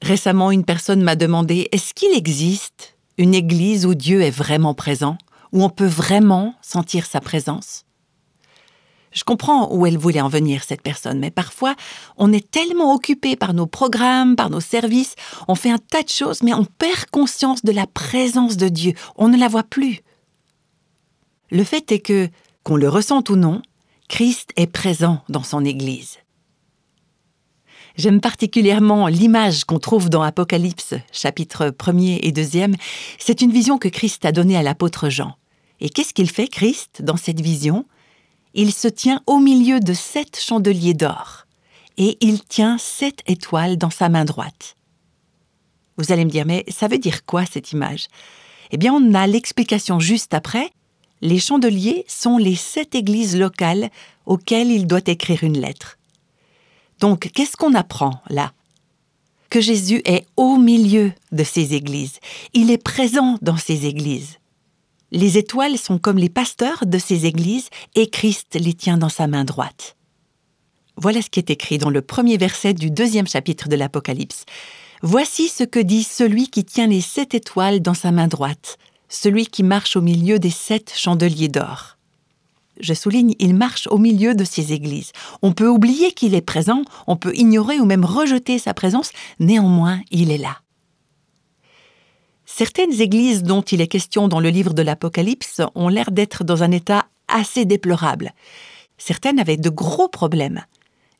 Récemment, 0.03 0.51
une 0.51 0.65
personne 0.65 1.01
m'a 1.01 1.15
demandé 1.15 1.69
Est-ce 1.71 1.93
qu'il 1.93 2.11
existe 2.11 2.97
une 3.17 3.33
Église 3.33 3.85
où 3.85 3.95
Dieu 3.95 4.21
est 4.21 4.31
vraiment 4.31 4.73
présent, 4.73 5.17
où 5.53 5.63
on 5.63 5.69
peut 5.69 5.87
vraiment 5.87 6.55
sentir 6.61 7.05
sa 7.05 7.21
présence? 7.21 7.85
Je 9.13 9.23
comprends 9.23 9.73
où 9.73 9.85
elle 9.85 9.97
voulait 9.97 10.19
en 10.19 10.27
venir, 10.27 10.65
cette 10.65 10.81
personne, 10.81 11.19
mais 11.19 11.31
parfois, 11.31 11.75
on 12.17 12.33
est 12.33 12.51
tellement 12.51 12.93
occupé 12.93 13.37
par 13.37 13.53
nos 13.53 13.65
programmes, 13.65 14.35
par 14.35 14.49
nos 14.49 14.59
services, 14.59 15.15
on 15.47 15.55
fait 15.55 15.71
un 15.71 15.77
tas 15.77 16.03
de 16.03 16.09
choses, 16.09 16.43
mais 16.43 16.53
on 16.53 16.65
perd 16.65 17.05
conscience 17.09 17.63
de 17.63 17.71
la 17.71 17.87
présence 17.87 18.57
de 18.57 18.67
Dieu, 18.67 18.95
on 19.15 19.29
ne 19.29 19.37
la 19.37 19.47
voit 19.47 19.63
plus. 19.63 20.01
Le 21.49 21.63
fait 21.63 21.93
est 21.93 21.99
que, 21.99 22.27
qu'on 22.63 22.75
le 22.75 22.89
ressente 22.89 23.29
ou 23.29 23.37
non, 23.37 23.61
Christ 24.09 24.51
est 24.57 24.67
présent 24.67 25.23
dans 25.29 25.43
son 25.43 25.63
Église. 25.63 26.17
J'aime 27.95 28.21
particulièrement 28.21 29.07
l'image 29.07 29.65
qu'on 29.65 29.77
trouve 29.77 30.09
dans 30.09 30.23
Apocalypse, 30.23 30.95
chapitre 31.11 31.67
1er 31.67 32.19
et 32.23 32.31
2e. 32.31 32.73
C'est 33.19 33.41
une 33.41 33.51
vision 33.51 33.77
que 33.77 33.87
Christ 33.87 34.25
a 34.25 34.31
donnée 34.31 34.57
à 34.57 34.63
l'apôtre 34.63 35.09
Jean. 35.09 35.35
Et 35.79 35.89
qu'est-ce 35.89 36.13
qu'il 36.13 36.29
fait, 36.29 36.47
Christ, 36.47 37.03
dans 37.03 37.17
cette 37.17 37.41
vision? 37.41 37.85
Il 38.55 38.73
se 38.73 38.87
tient 38.87 39.21
au 39.27 39.37
milieu 39.37 39.79
de 39.79 39.93
sept 39.93 40.39
chandeliers 40.39 40.95
d'or, 40.95 41.45
et 41.97 42.17
il 42.21 42.43
tient 42.43 42.79
sept 42.79 43.19
étoiles 43.27 43.77
dans 43.77 43.91
sa 43.91 44.09
main 44.09 44.25
droite. 44.25 44.75
Vous 45.97 46.11
allez 46.11 46.25
me 46.25 46.31
dire, 46.31 46.47
mais 46.47 46.65
ça 46.69 46.87
veut 46.87 46.97
dire 46.97 47.25
quoi 47.25 47.45
cette 47.45 47.73
image? 47.73 48.07
Eh 48.71 48.77
bien, 48.77 48.91
on 48.91 49.13
a 49.13 49.27
l'explication 49.27 49.99
juste 49.99 50.33
après. 50.33 50.71
Les 51.21 51.39
chandeliers 51.39 52.05
sont 52.07 52.39
les 52.39 52.55
sept 52.55 52.95
églises 52.95 53.37
locales 53.37 53.91
auxquelles 54.25 54.71
il 54.71 54.87
doit 54.87 55.01
écrire 55.05 55.43
une 55.43 55.59
lettre. 55.59 55.99
Donc, 57.03 57.29
qu'est-ce 57.33 57.57
qu'on 57.57 57.73
apprend 57.73 58.21
là? 58.29 58.53
Que 59.49 59.59
Jésus 59.59 60.01
est 60.05 60.25
au 60.37 60.55
milieu 60.55 61.11
de 61.33 61.43
ces 61.43 61.73
églises. 61.73 62.21
Il 62.53 62.71
est 62.71 62.81
présent 62.81 63.37
dans 63.41 63.57
ces 63.57 63.87
églises. 63.87 64.37
Les 65.11 65.37
étoiles 65.37 65.77
sont 65.77 65.97
comme 65.97 66.17
les 66.17 66.29
pasteurs 66.29 66.85
de 66.85 66.97
ces 66.97 67.25
églises 67.25 67.67
et 67.95 68.09
Christ 68.09 68.55
les 68.55 68.73
tient 68.73 68.97
dans 68.97 69.09
sa 69.09 69.27
main 69.27 69.43
droite. 69.43 69.97
Voilà 70.95 71.21
ce 71.21 71.29
qui 71.29 71.41
est 71.41 71.49
écrit 71.49 71.77
dans 71.77 71.89
le 71.89 72.01
premier 72.01 72.37
verset 72.37 72.73
du 72.73 72.89
deuxième 72.89 73.27
chapitre 73.27 73.67
de 73.67 73.75
l'Apocalypse. 73.75 74.45
Voici 75.01 75.49
ce 75.49 75.65
que 75.65 75.79
dit 75.79 76.03
celui 76.03 76.47
qui 76.47 76.63
tient 76.63 76.87
les 76.87 77.01
sept 77.01 77.33
étoiles 77.33 77.81
dans 77.81 77.93
sa 77.93 78.13
main 78.13 78.29
droite, 78.29 78.77
celui 79.09 79.47
qui 79.47 79.63
marche 79.63 79.97
au 79.97 80.01
milieu 80.01 80.39
des 80.39 80.51
sept 80.51 80.93
chandeliers 80.95 81.49
d'or. 81.49 81.92
Je 82.79 82.93
souligne, 82.93 83.35
il 83.39 83.53
marche 83.53 83.87
au 83.87 83.97
milieu 83.97 84.33
de 84.33 84.43
ces 84.43 84.73
églises. 84.73 85.11
On 85.41 85.51
peut 85.51 85.67
oublier 85.67 86.11
qu'il 86.11 86.33
est 86.33 86.41
présent, 86.41 86.83
on 87.07 87.15
peut 87.15 87.35
ignorer 87.35 87.79
ou 87.79 87.85
même 87.85 88.05
rejeter 88.05 88.57
sa 88.57 88.73
présence, 88.73 89.11
néanmoins 89.39 90.01
il 90.11 90.31
est 90.31 90.37
là. 90.37 90.57
Certaines 92.45 93.01
églises 93.01 93.43
dont 93.43 93.61
il 93.61 93.81
est 93.81 93.87
question 93.87 94.27
dans 94.27 94.39
le 94.39 94.49
livre 94.49 94.73
de 94.73 94.81
l'Apocalypse 94.81 95.61
ont 95.75 95.87
l'air 95.87 96.11
d'être 96.11 96.43
dans 96.43 96.61
un 96.61 96.71
état 96.71 97.05
assez 97.27 97.65
déplorable. 97.65 98.31
Certaines 98.97 99.39
avaient 99.39 99.57
de 99.57 99.69
gros 99.69 100.07
problèmes. 100.07 100.63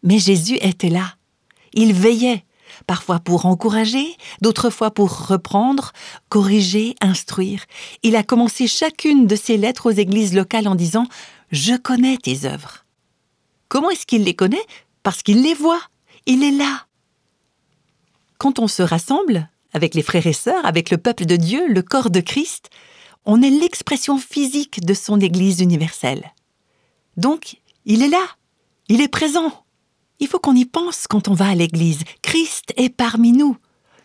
Mais 0.03 0.19
Jésus 0.19 0.57
était 0.61 0.89
là. 0.89 1.15
Il 1.73 1.93
veillait, 1.93 2.43
parfois 2.85 3.19
pour 3.19 3.45
encourager, 3.45 4.15
d'autres 4.41 4.69
fois 4.69 4.91
pour 4.91 5.27
reprendre, 5.27 5.91
corriger, 6.29 6.95
instruire. 7.01 7.65
Il 8.03 8.15
a 8.15 8.23
commencé 8.23 8.67
chacune 8.67 9.25
de 9.25 9.35
ses 9.35 9.57
lettres 9.57 9.89
aux 9.89 9.95
églises 9.95 10.35
locales 10.35 10.67
en 10.67 10.75
disant⁇ 10.75 11.03
Je 11.53 11.75
connais 11.75 12.17
tes 12.17 12.45
œuvres⁇ 12.45 12.77
Comment 13.69 13.91
est-ce 13.91 14.07
qu'il 14.07 14.23
les 14.23 14.33
connaît? 14.33 14.65
Parce 15.03 15.21
qu'il 15.21 15.43
les 15.43 15.53
voit. 15.53 15.81
Il 16.25 16.43
est 16.43 16.49
là. 16.49 16.87
Quand 18.39 18.57
on 18.57 18.67
se 18.67 18.81
rassemble, 18.81 19.47
avec 19.71 19.93
les 19.93 20.01
frères 20.01 20.25
et 20.25 20.33
sœurs, 20.33 20.65
avec 20.65 20.89
le 20.89 20.97
peuple 20.97 21.25
de 21.25 21.35
Dieu, 21.35 21.67
le 21.67 21.83
corps 21.83 22.09
de 22.09 22.21
Christ, 22.21 22.71
on 23.25 23.43
est 23.43 23.51
l'expression 23.51 24.17
physique 24.17 24.83
de 24.83 24.95
son 24.95 25.19
Église 25.19 25.59
universelle. 25.59 26.33
Donc, 27.17 27.57
il 27.85 28.01
est 28.01 28.09
là, 28.09 28.25
il 28.89 28.99
est 28.99 29.07
présent. 29.07 29.63
Il 30.19 30.27
faut 30.27 30.39
qu'on 30.39 30.55
y 30.55 30.65
pense 30.65 31.05
quand 31.05 31.27
on 31.27 31.35
va 31.35 31.49
à 31.49 31.55
l'Église. 31.55 32.01
Christ 32.23 32.73
est 32.77 32.89
parmi 32.89 33.31
nous. 33.31 33.57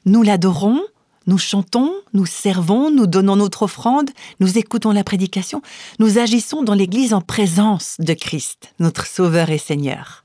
Nous 0.05 0.23
l'adorons, 0.23 0.83
Nous 1.29 1.37
chantons, 1.37 1.93
nous 2.15 2.25
servons, 2.25 2.91
nous 2.91 3.07
donnons 3.07 3.37
notre 3.37 3.65
offrande, 3.65 4.09
nous 4.41 4.57
écoutons 4.57 4.93
la 4.93 5.05
prédication, 5.05 5.61
nous 5.99 6.17
agissons 6.17 6.63
dans 6.63 6.73
l'Église 6.73 7.13
en 7.13 7.21
présence 7.21 7.97
de 7.99 8.15
Christ, 8.15 8.73
notre 8.79 9.07
Sauveur 9.07 9.51
et 9.51 9.59
Seigneur. 9.59 10.25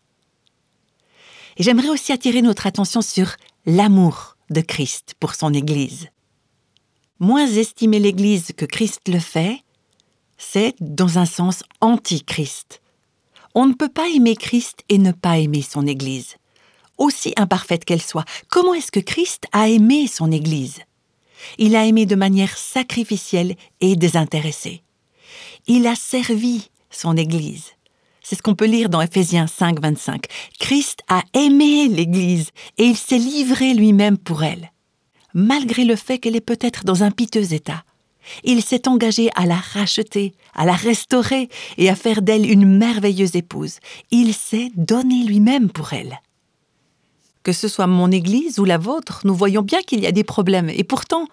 Et 1.58 1.64
j'aimerais 1.64 1.90
aussi 1.90 2.14
attirer 2.14 2.42
notre 2.42 2.68
attention 2.68 3.02
sur 3.02 3.36
l'amour 3.66 4.38
de 4.50 4.62
Christ 4.62 5.16
pour 5.20 5.36
son 5.36 5.54
Église. 5.54 6.08
Moins 7.20 7.48
estimer 7.48 8.00
l'Église 8.00 8.54
que 8.56 8.66
Christ 8.66 9.02
le 9.10 9.20
fait, 9.20 9.60
c'est 10.38 10.74
dans 10.80 11.18
un 11.18 11.26
sens 11.26 11.64
anti-Christ. 11.82 12.82
On 13.56 13.66
ne 13.66 13.74
peut 13.74 13.90
pas 13.90 14.08
aimer 14.08 14.38
Christ 14.38 14.86
et 14.88 15.00
ne 15.00 15.12
pas 15.12 15.38
aimer 15.38 15.64
son 15.64 15.86
Église. 15.86 16.38
Aussi 16.98 17.34
imparfaite 17.36 17.84
qu'elle 17.84 18.02
soit, 18.02 18.24
comment 18.48 18.74
est-ce 18.74 18.90
que 18.90 19.02
Christ 19.02 19.48
a 19.52 19.68
aimé 19.68 20.08
son 20.08 20.32
Église? 20.32 20.80
Il 21.58 21.76
a 21.76 21.86
aimé 21.86 22.06
de 22.06 22.16
manière 22.16 22.58
sacrificielle 22.58 23.56
et 23.82 23.96
désintéressée. 23.96 24.84
Il 25.68 25.88
a 25.88 25.96
servi 25.96 26.70
son 26.90 27.18
Église. 27.18 27.72
C'est 28.22 28.36
ce 28.36 28.42
qu'on 28.42 28.56
peut 28.56 28.66
lire 28.66 28.90
dans 28.90 29.02
Éphésiens 29.02 29.48
5, 29.48 29.82
25. 29.82 30.26
Christ 30.60 31.02
a 31.10 31.24
aimé 31.34 31.90
l'Église 31.90 32.52
et 32.78 32.86
il 32.86 32.96
s'est 32.96 33.18
livré 33.18 33.74
lui-même 33.74 34.18
pour 34.18 34.44
elle. 34.44 34.72
Malgré 35.34 35.84
le 35.84 35.96
fait 35.96 36.20
qu'elle 36.20 36.36
est 36.36 36.42
peut-être 36.42 36.86
dans 36.86 37.04
un 37.04 37.12
piteux 37.12 37.54
état, 37.54 37.84
il 38.44 38.62
s'est 38.62 38.88
engagé 38.88 39.30
à 39.36 39.46
la 39.46 39.58
racheter, 39.58 40.34
à 40.56 40.66
la 40.66 40.74
restaurer 40.74 41.50
et 41.78 41.90
à 41.90 41.96
faire 41.96 42.22
d'elle 42.22 42.50
une 42.50 42.78
merveilleuse 42.78 43.36
épouse. 43.36 43.80
Il 44.12 44.34
s'est 44.34 44.72
donné 44.76 45.24
lui-même 45.24 45.70
pour 45.70 45.94
elle. 45.94 46.22
Que 47.44 47.52
ce 47.52 47.68
soit 47.68 47.88
mon 47.88 48.12
Église 48.12 48.60
ou 48.60 48.66
la 48.66 48.78
vôtre, 48.78 49.22
nous 49.26 49.36
voyons 49.36 49.62
bien 49.62 49.82
qu'il 49.82 50.00
y 50.00 50.08
a 50.08 50.12
des 50.12 50.24
problèmes, 50.24 50.70
et 50.70 50.84
pourtant, 50.84 51.28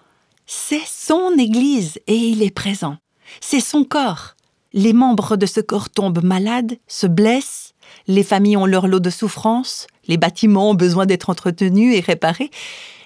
c'est 0.45 0.85
son 0.85 1.31
Église 1.37 1.99
et 2.07 2.15
il 2.15 2.43
est 2.43 2.53
présent. 2.53 2.97
C'est 3.39 3.61
son 3.61 3.85
corps 3.85 4.35
les 4.73 4.93
membres 4.93 5.35
de 5.35 5.45
ce 5.45 5.59
corps 5.59 5.89
tombent 5.89 6.23
malades, 6.23 6.77
se 6.87 7.07
blessent, 7.07 7.73
les 8.07 8.23
familles 8.23 8.57
ont 8.57 8.65
leur 8.65 8.87
lot 8.87 8.99
de 8.99 9.09
souffrances, 9.09 9.87
les 10.07 10.17
bâtiments 10.17 10.71
ont 10.71 10.75
besoin 10.75 11.05
d'être 11.05 11.29
entretenus 11.29 11.95
et 11.95 11.99
réparés. 11.99 12.51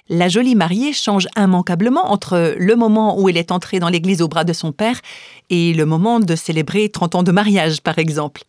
La 0.08 0.28
jolie 0.28 0.54
mariée 0.54 0.92
change 0.92 1.26
immanquablement 1.36 2.12
entre 2.12 2.54
le 2.56 2.76
moment 2.76 3.20
où 3.20 3.28
elle 3.28 3.36
est 3.36 3.50
entrée 3.50 3.80
dans 3.80 3.88
l'église 3.88 4.22
au 4.22 4.28
bras 4.28 4.44
de 4.44 4.52
son 4.52 4.70
père 4.70 5.00
et 5.50 5.74
le 5.74 5.84
moment 5.84 6.20
de 6.20 6.36
célébrer 6.36 6.88
30 6.88 7.16
ans 7.16 7.22
de 7.24 7.32
mariage, 7.32 7.80
par 7.80 7.98
exemple. 7.98 8.44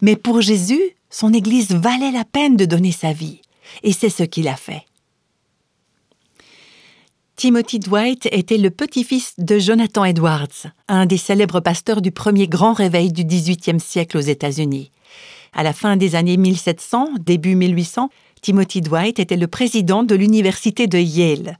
Mais 0.00 0.16
pour 0.16 0.40
Jésus, 0.40 0.80
son 1.10 1.34
église 1.34 1.72
valait 1.72 2.10
la 2.10 2.24
peine 2.24 2.56
de 2.56 2.64
donner 2.64 2.92
sa 2.92 3.12
vie, 3.12 3.41
et 3.82 3.92
c'est 3.92 4.10
ce 4.10 4.22
qu'il 4.22 4.48
a 4.48 4.56
fait. 4.56 4.84
Timothy 7.36 7.78
Dwight 7.78 8.28
était 8.30 8.58
le 8.58 8.70
petit-fils 8.70 9.34
de 9.38 9.58
Jonathan 9.58 10.04
Edwards, 10.04 10.68
un 10.86 11.06
des 11.06 11.16
célèbres 11.16 11.60
pasteurs 11.60 12.00
du 12.02 12.12
premier 12.12 12.46
grand 12.46 12.72
réveil 12.72 13.12
du 13.12 13.24
XVIIIe 13.24 13.80
siècle 13.80 14.18
aux 14.18 14.20
États-Unis. 14.20 14.92
À 15.52 15.62
la 15.62 15.72
fin 15.72 15.96
des 15.96 16.14
années 16.14 16.36
1700, 16.36 17.08
début 17.20 17.56
1800, 17.56 18.10
Timothy 18.42 18.80
Dwight 18.80 19.18
était 19.18 19.36
le 19.36 19.48
président 19.48 20.02
de 20.02 20.14
l'université 20.14 20.86
de 20.86 20.98
Yale. 20.98 21.58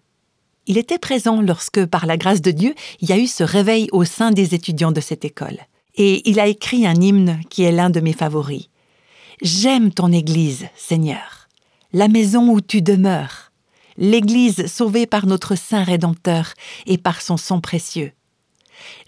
Il 0.66 0.78
était 0.78 0.99
présent 0.99 1.40
lorsque, 1.40 1.85
par 1.87 2.07
la 2.07 2.16
grâce 2.16 2.42
de 2.42 2.52
Dieu, 2.52 2.75
il 3.00 3.09
y 3.09 3.12
a 3.12 3.19
eu 3.19 3.26
ce 3.26 3.42
réveil 3.42 3.88
au 3.92 4.04
sein 4.04 4.31
des 4.31 4.54
étudiants 4.54 4.92
de 4.92 5.00
cette 5.00 5.25
école. 5.25 5.59
Et 5.97 6.28
il 6.31 6.38
a 6.38 6.47
écrit 6.47 6.87
un 6.87 6.95
hymne 6.95 7.40
qui 7.50 7.64
est 7.64 7.73
l'un 7.73 7.90
de 7.90 8.00
mes 8.00 8.12
favoris. 8.12 8.69
J'aime 9.42 9.92
ton 9.92 10.12
Église, 10.12 10.69
Seigneur, 10.76 11.42
la 11.93 12.09
maison 12.09 12.51
où 12.51 12.61
tu 12.61 12.83
demeures 12.83 13.53
l'Église 13.99 14.67
sauvée 14.67 15.07
par 15.07 15.27
notre 15.27 15.55
Saint 15.55 15.85
Rédempteur 15.85 16.55
et 16.87 16.99
par 16.99 17.21
son 17.21 17.37
sang 17.37 17.61
précieux. 17.61 18.13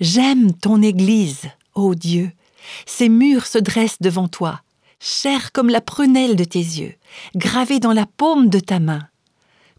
J'aime 0.00 0.53
ton 0.53 0.83
Église, 0.83 1.49
ô 1.75 1.95
Dieu. 1.95 2.31
Ses 2.87 3.09
murs 3.09 3.47
se 3.47 3.59
dressent 3.59 4.00
devant 4.00 4.29
toi, 4.29 4.61
chère 5.00 5.53
comme 5.53 5.69
la 5.69 5.81
prunelle 5.81 6.37
de 6.37 6.45
tes 6.45 6.59
yeux, 6.59 6.95
gravée 7.35 7.81
dans 7.81 7.93
la 7.93 8.07
paume 8.07 8.49
de 8.49 8.61
ta 8.61 8.79
main. 8.79 9.09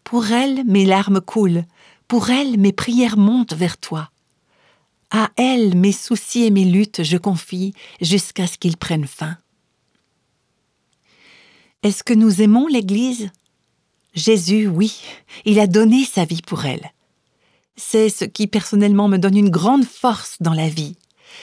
Pour 0.04 0.32
elle, 0.32 0.64
mes 0.66 0.86
larmes 0.86 1.22
coulent, 1.22 1.66
pour 2.08 2.30
elle, 2.30 2.60
mes 2.60 2.74
prières 2.74 3.18
montent 3.18 3.54
vers 3.54 3.78
toi. 3.78 4.12
À 5.10 5.30
elle, 5.38 5.76
mes 5.76 5.92
soucis 5.92 6.44
et 6.44 6.52
mes 6.52 6.66
luttes, 6.66 7.04
je 7.04 7.18
confie 7.18 7.74
jusqu'à 8.02 8.48
ce 8.48 8.58
qu'ils 8.58 8.78
prennent 8.78 9.08
fin. 9.08 9.38
Est-ce 11.86 12.04
que 12.04 12.15
nous 12.15 12.42
aimons 12.42 12.65
l'Église? 12.65 13.30
Jésus, 14.15 14.68
oui, 14.68 15.04
il 15.46 15.60
a 15.60 15.68
donné 15.68 16.04
sa 16.04 16.25
vie 16.25 16.42
pour 16.42 16.65
elle. 16.65 16.92
C'est 17.77 18.10
ce 18.10 18.25
qui 18.25 18.48
personnellement 18.48 19.08
me 19.08 19.20
donne 19.20 19.38
une 19.38 19.51
grande 19.51 19.86
force 19.86 20.38
dans 20.39 20.56
la 20.56 20.68
vie. 20.68 20.96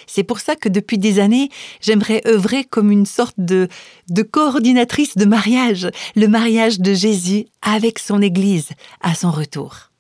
C'est 0.08 0.25
pour 0.25 0.40
ça 0.40 0.56
que 0.56 0.68
depuis 0.68 0.99
des 0.99 1.20
années, 1.20 1.49
j'aimerais 1.80 2.22
œuvrer 2.26 2.64
comme 2.64 2.90
une 2.90 3.06
sorte 3.06 3.37
de, 3.38 3.68
de 4.08 4.22
coordinatrice 4.22 5.16
de 5.16 5.26
mariage, 5.26 5.88
le 6.16 6.26
mariage 6.26 6.80
de 6.80 6.92
Jésus 6.92 7.46
avec 7.61 8.00
son 8.00 8.20
Église 8.20 8.70
à 9.00 9.14
son 9.14 9.30
retour. 9.30 9.92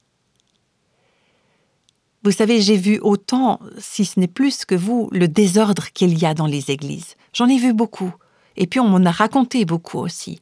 Vous 2.24 2.32
savez, 2.32 2.60
j'ai 2.60 2.76
vu 2.76 2.98
autant, 3.00 3.60
si 3.78 4.04
ce 4.04 4.18
n'est 4.18 4.26
plus 4.26 4.64
que 4.64 4.74
vous, 4.74 5.08
le 5.12 5.28
désordre 5.28 5.92
qu'il 5.94 6.18
y 6.18 6.26
a 6.26 6.34
dans 6.34 6.46
les 6.46 6.72
églises. 6.72 7.14
J'en 7.32 7.46
ai 7.46 7.58
vu 7.58 7.72
beaucoup. 7.72 8.12
Et 8.56 8.66
puis 8.66 8.80
on 8.80 8.88
m'en 8.88 9.04
a 9.04 9.10
raconté 9.10 9.64
beaucoup 9.64 9.98
aussi 9.98 10.38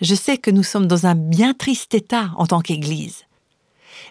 je 0.00 0.14
sais 0.14 0.38
que 0.38 0.50
nous 0.50 0.62
sommes 0.62 0.86
dans 0.86 1.06
un 1.06 1.14
bien 1.14 1.54
triste 1.54 1.94
état 1.94 2.30
en 2.36 2.46
tant 2.46 2.60
qu'Église. 2.60 3.24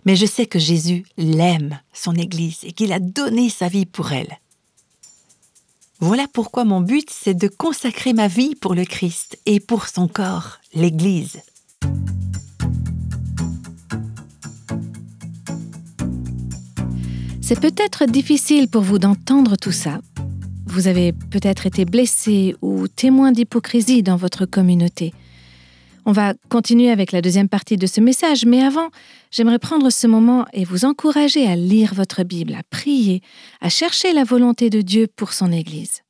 Mais 0.06 0.16
je 0.16 0.26
sais 0.26 0.46
que 0.46 0.60
Jésus 0.60 1.06
l'aime, 1.18 1.80
son 1.94 2.14
Église, 2.16 2.60
et 2.64 2.72
qu'il 2.72 2.94
a 2.94 3.00
donné 3.00 3.50
sa 3.50 3.68
vie 3.68 3.86
pour 3.86 4.12
elle. 4.12 4.40
Voilà 6.00 6.28
pourquoi 6.32 6.64
mon 6.64 6.80
but, 6.80 7.10
c'est 7.10 7.34
de 7.34 7.48
consacrer 7.48 8.14
ma 8.14 8.28
vie 8.28 8.56
pour 8.56 8.76
le 8.76 8.86
Christ 8.86 9.38
et 9.46 9.60
pour 9.60 9.88
son 9.88 10.08
corps, 10.08 10.60
l'Église. 10.74 11.42
C'est 17.42 17.60
peut-être 17.60 18.06
difficile 18.06 18.70
pour 18.70 18.84
vous 18.84 19.00
d'entendre 19.00 19.56
tout 19.56 19.72
ça. 19.72 20.00
Vous 20.72 20.88
avez 20.88 21.14
peut-être 21.14 21.66
été 21.66 21.84
blessé 21.84 22.56
ou 22.62 22.88
témoin 22.88 23.32
d'hypocrisie 23.32 24.04
dans 24.04 24.18
votre 24.18 24.46
communauté. 24.46 25.16
On 26.06 26.12
va 26.12 26.36
continuer 26.48 26.92
avec 26.92 27.12
la 27.12 27.22
deuxième 27.22 27.50
partie 27.50 27.76
de 27.76 27.88
ce 27.88 28.00
message, 28.00 28.46
mais 28.46 28.62
avant, 28.62 28.90
j'aimerais 29.32 29.58
prendre 29.58 29.90
ce 29.90 30.06
moment 30.06 30.46
et 30.54 30.64
vous 30.66 30.86
encourager 30.86 31.48
à 31.48 31.56
lire 31.56 31.96
votre 31.96 32.24
Bible, 32.24 32.54
à 32.54 32.62
prier, 32.70 33.22
à 33.62 33.70
chercher 33.70 34.14
la 34.14 34.24
volonté 34.24 34.70
de 34.70 34.82
Dieu 34.82 35.08
pour 35.16 35.34
son 35.34 35.52
Église. 35.52 36.04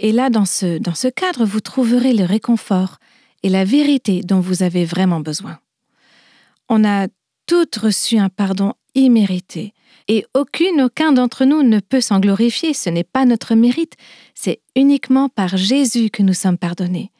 Et 0.00 0.10
là, 0.10 0.30
dans 0.30 0.46
ce, 0.46 0.78
dans 0.78 0.96
ce 0.96 1.06
cadre, 1.06 1.44
vous 1.44 1.60
trouverez 1.60 2.12
le 2.12 2.24
réconfort 2.24 2.98
et 3.44 3.48
la 3.48 3.64
vérité 3.64 4.22
dont 4.22 4.40
vous 4.40 4.64
avez 4.64 4.84
vraiment 4.84 5.20
besoin. 5.20 5.60
On 6.68 6.84
a 6.84 7.06
toutes 7.46 7.76
reçu 7.76 8.18
un 8.18 8.30
pardon 8.30 8.74
immérité, 8.96 9.74
et 10.08 10.24
aucune, 10.34 10.82
aucun 10.82 11.12
d'entre 11.12 11.44
nous 11.44 11.62
ne 11.62 11.80
peut 11.80 12.00
s'en 12.00 12.20
glorifier, 12.20 12.74
ce 12.74 12.90
n'est 12.90 13.04
pas 13.04 13.24
notre 13.24 13.54
mérite, 13.54 13.94
c'est 14.34 14.60
uniquement 14.76 15.28
par 15.28 15.56
Jésus 15.56 16.10
que 16.10 16.22
nous 16.22 16.34
sommes 16.34 16.58
pardonnés. 16.58 17.10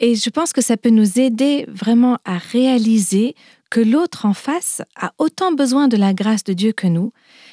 Et 0.00 0.14
je 0.14 0.30
pense 0.30 0.52
que 0.52 0.60
ça 0.60 0.76
peut 0.76 0.90
nous 0.90 1.18
aider 1.18 1.64
vraiment 1.68 2.18
à 2.24 2.38
réaliser 2.38 3.34
que 3.70 3.80
l'autre 3.80 4.26
en 4.26 4.34
face 4.34 4.82
a 4.96 5.12
autant 5.18 5.52
besoin 5.52 5.88
de 5.88 5.96
la 5.96 6.14
grâce 6.14 6.44
de 6.44 6.52
Dieu 6.52 6.72
que 6.72 6.86
nous, 6.86 7.12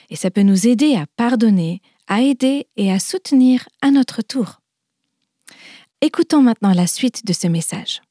et 0.10 0.16
ça 0.16 0.32
peut 0.32 0.42
nous 0.42 0.68
aider 0.68 0.96
à 0.96 1.06
pardonner, 1.18 1.82
à 2.08 2.22
aider 2.22 2.68
et 2.78 2.92
à 2.92 3.00
soutenir 3.00 3.68
à 3.82 3.92
notre 3.92 4.22
tour. 4.22 4.62
Écoutons 6.02 6.42
maintenant 6.42 6.74
la 6.74 6.88
suite 6.88 7.26
de 7.26 7.34
ce 7.34 7.48
message. 7.48 8.02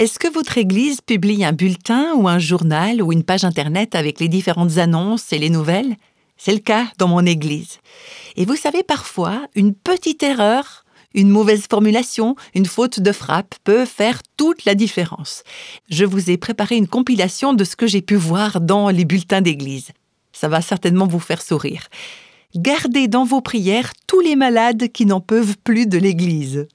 Est-ce 0.00 0.18
que 0.18 0.32
votre 0.32 0.56
Église 0.56 1.02
publie 1.02 1.44
un 1.44 1.52
bulletin 1.52 2.14
ou 2.14 2.26
un 2.26 2.38
journal 2.38 3.02
ou 3.02 3.12
une 3.12 3.22
page 3.22 3.44
Internet 3.44 3.94
avec 3.94 4.18
les 4.18 4.28
différentes 4.28 4.78
annonces 4.78 5.30
et 5.30 5.38
les 5.38 5.50
nouvelles? 5.50 5.94
C'est 6.38 6.54
le 6.54 6.60
cas 6.60 6.86
dans 6.96 7.06
mon 7.06 7.26
Église. 7.26 7.80
Et 8.34 8.46
vous 8.46 8.56
savez, 8.56 8.82
parfois, 8.82 9.42
une 9.54 9.74
petite 9.74 10.22
erreur 10.22 10.86
une 11.12 11.28
mauvaise 11.28 11.66
formulation, 11.68 12.34
une 12.54 12.64
faute 12.64 13.00
de 13.00 13.12
frappe 13.12 13.56
peut 13.64 13.84
faire 13.84 14.22
toute 14.38 14.64
la 14.64 14.74
différence. 14.74 15.42
Je 15.90 16.06
vous 16.06 16.30
ai 16.30 16.38
préparé 16.38 16.76
une 16.76 16.88
compilation 16.88 17.52
de 17.52 17.64
ce 17.64 17.76
que 17.76 17.86
j'ai 17.86 18.00
pu 18.00 18.14
voir 18.14 18.62
dans 18.62 18.88
les 18.88 19.04
bulletins 19.04 19.42
d'église. 19.42 19.90
Ça 20.32 20.48
va 20.48 20.62
certainement 20.62 21.08
vous 21.08 21.18
faire 21.18 21.42
sourire. 21.42 21.88
Gardez 22.54 23.06
dans 23.06 23.24
vos 23.24 23.40
prières 23.40 23.92
tous 24.06 24.20
les 24.20 24.36
malades 24.36 24.88
qui 24.92 25.04
n'en 25.04 25.20
peuvent 25.20 25.56
plus 25.62 25.86
de 25.86 25.98
l'église. 25.98 26.68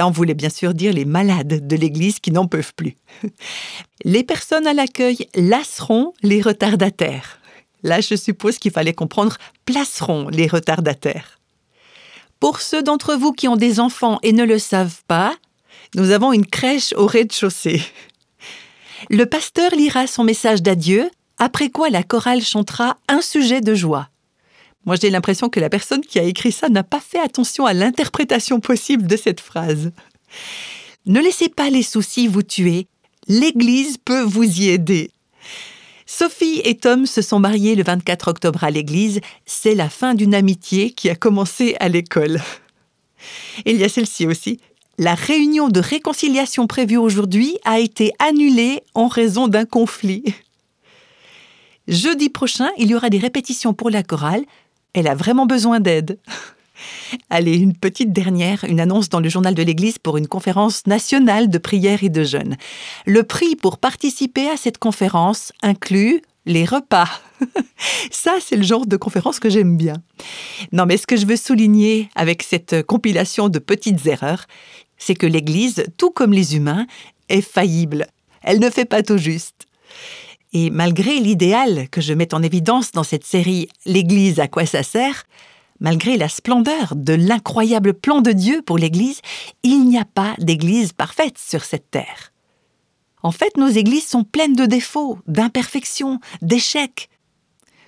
Là, 0.00 0.06
on 0.06 0.10
voulait 0.10 0.32
bien 0.32 0.48
sûr 0.48 0.72
dire 0.72 0.94
les 0.94 1.04
malades 1.04 1.66
de 1.66 1.76
l'Église 1.76 2.20
qui 2.20 2.30
n'en 2.30 2.46
peuvent 2.46 2.72
plus. 2.74 2.96
Les 4.04 4.24
personnes 4.24 4.66
à 4.66 4.72
l'accueil 4.72 5.28
lasseront 5.34 6.14
les 6.22 6.40
retardataires. 6.40 7.38
Là, 7.82 8.00
je 8.00 8.14
suppose 8.14 8.58
qu'il 8.58 8.70
fallait 8.70 8.94
comprendre 8.94 9.36
placeront 9.66 10.30
les 10.30 10.46
retardataires. 10.46 11.38
Pour 12.38 12.62
ceux 12.62 12.82
d'entre 12.82 13.14
vous 13.14 13.32
qui 13.32 13.46
ont 13.46 13.58
des 13.58 13.78
enfants 13.78 14.18
et 14.22 14.32
ne 14.32 14.44
le 14.44 14.58
savent 14.58 15.02
pas, 15.06 15.34
nous 15.94 16.12
avons 16.12 16.32
une 16.32 16.46
crèche 16.46 16.94
au 16.96 17.04
rez-de-chaussée. 17.04 17.82
Le 19.10 19.26
pasteur 19.26 19.70
lira 19.72 20.06
son 20.06 20.24
message 20.24 20.62
d'adieu, 20.62 21.10
après 21.36 21.68
quoi 21.68 21.90
la 21.90 22.04
chorale 22.04 22.40
chantera 22.40 22.96
un 23.08 23.20
sujet 23.20 23.60
de 23.60 23.74
joie. 23.74 24.08
Moi, 24.86 24.96
j'ai 25.00 25.10
l'impression 25.10 25.48
que 25.48 25.60
la 25.60 25.68
personne 25.68 26.00
qui 26.00 26.18
a 26.18 26.22
écrit 26.22 26.52
ça 26.52 26.68
n'a 26.68 26.82
pas 26.82 27.00
fait 27.00 27.20
attention 27.20 27.66
à 27.66 27.74
l'interprétation 27.74 28.60
possible 28.60 29.06
de 29.06 29.16
cette 29.16 29.40
phrase. 29.40 29.92
Ne 31.06 31.20
laissez 31.20 31.48
pas 31.48 31.70
les 31.70 31.82
soucis 31.82 32.26
vous 32.26 32.42
tuer. 32.42 32.86
L'Église 33.28 33.98
peut 33.98 34.22
vous 34.22 34.44
y 34.44 34.68
aider. 34.68 35.10
Sophie 36.06 36.60
et 36.64 36.76
Tom 36.76 37.06
se 37.06 37.22
sont 37.22 37.38
mariés 37.38 37.76
le 37.76 37.84
24 37.84 38.28
octobre 38.28 38.64
à 38.64 38.70
l'église. 38.70 39.20
C'est 39.46 39.74
la 39.74 39.88
fin 39.88 40.14
d'une 40.14 40.34
amitié 40.34 40.90
qui 40.90 41.08
a 41.08 41.14
commencé 41.14 41.76
à 41.78 41.88
l'école. 41.88 42.40
Il 43.64 43.76
y 43.76 43.84
a 43.84 43.88
celle-ci 43.88 44.26
aussi. 44.26 44.58
La 44.98 45.14
réunion 45.14 45.68
de 45.68 45.80
réconciliation 45.80 46.66
prévue 46.66 46.96
aujourd'hui 46.96 47.56
a 47.64 47.78
été 47.78 48.12
annulée 48.18 48.82
en 48.94 49.08
raison 49.08 49.48
d'un 49.48 49.64
conflit. 49.64 50.24
Jeudi 51.88 52.28
prochain, 52.28 52.68
il 52.76 52.90
y 52.90 52.94
aura 52.94 53.08
des 53.08 53.18
répétitions 53.18 53.72
pour 53.72 53.88
la 53.88 54.02
chorale. 54.02 54.44
Elle 54.92 55.08
a 55.08 55.14
vraiment 55.14 55.46
besoin 55.46 55.80
d'aide. 55.80 56.18
Allez, 57.30 57.56
une 57.56 57.76
petite 57.76 58.12
dernière, 58.12 58.64
une 58.64 58.80
annonce 58.80 59.08
dans 59.08 59.20
le 59.20 59.28
journal 59.28 59.54
de 59.54 59.62
l'Église 59.62 59.98
pour 59.98 60.16
une 60.16 60.26
conférence 60.26 60.86
nationale 60.86 61.50
de 61.50 61.58
prière 61.58 62.02
et 62.02 62.08
de 62.08 62.24
jeûne. 62.24 62.56
Le 63.06 63.22
prix 63.22 63.56
pour 63.56 63.78
participer 63.78 64.48
à 64.48 64.56
cette 64.56 64.78
conférence 64.78 65.52
inclut 65.62 66.22
les 66.46 66.64
repas. 66.64 67.08
Ça, 68.10 68.36
c'est 68.40 68.56
le 68.56 68.62
genre 68.62 68.86
de 68.86 68.96
conférence 68.96 69.40
que 69.40 69.50
j'aime 69.50 69.76
bien. 69.76 69.94
Non, 70.72 70.86
mais 70.86 70.96
ce 70.96 71.06
que 71.06 71.16
je 71.16 71.26
veux 71.26 71.36
souligner 71.36 72.08
avec 72.14 72.42
cette 72.42 72.82
compilation 72.84 73.48
de 73.48 73.58
petites 73.58 74.06
erreurs, 74.06 74.46
c'est 74.96 75.14
que 75.14 75.26
l'Église, 75.26 75.84
tout 75.96 76.10
comme 76.10 76.32
les 76.32 76.56
humains, 76.56 76.86
est 77.28 77.42
faillible. 77.42 78.06
Elle 78.42 78.60
ne 78.60 78.70
fait 78.70 78.84
pas 78.84 79.02
tout 79.02 79.18
juste. 79.18 79.66
Et 80.52 80.70
malgré 80.70 81.20
l'idéal 81.20 81.88
que 81.90 82.00
je 82.00 82.12
mets 82.12 82.34
en 82.34 82.42
évidence 82.42 82.92
dans 82.92 83.04
cette 83.04 83.24
série 83.24 83.68
L'Église 83.86 84.40
à 84.40 84.48
quoi 84.48 84.66
ça 84.66 84.82
sert, 84.82 85.24
Malgré 85.80 86.18
la 86.18 86.28
splendeur 86.28 86.94
de 86.94 87.14
l'incroyable 87.14 87.94
plan 87.94 88.20
de 88.20 88.32
Dieu 88.32 88.60
pour 88.60 88.76
l'Église, 88.76 89.22
il 89.62 89.88
n'y 89.88 89.98
a 89.98 90.04
pas 90.04 90.34
d'Église 90.38 90.92
parfaite 90.92 91.38
sur 91.38 91.64
cette 91.64 91.90
terre. 91.90 92.32
En 93.22 93.32
fait, 93.32 93.56
nos 93.56 93.68
églises 93.68 94.06
sont 94.06 94.24
pleines 94.24 94.54
de 94.54 94.66
défauts, 94.66 95.18
d'imperfections, 95.26 96.20
d'échecs. 96.42 97.08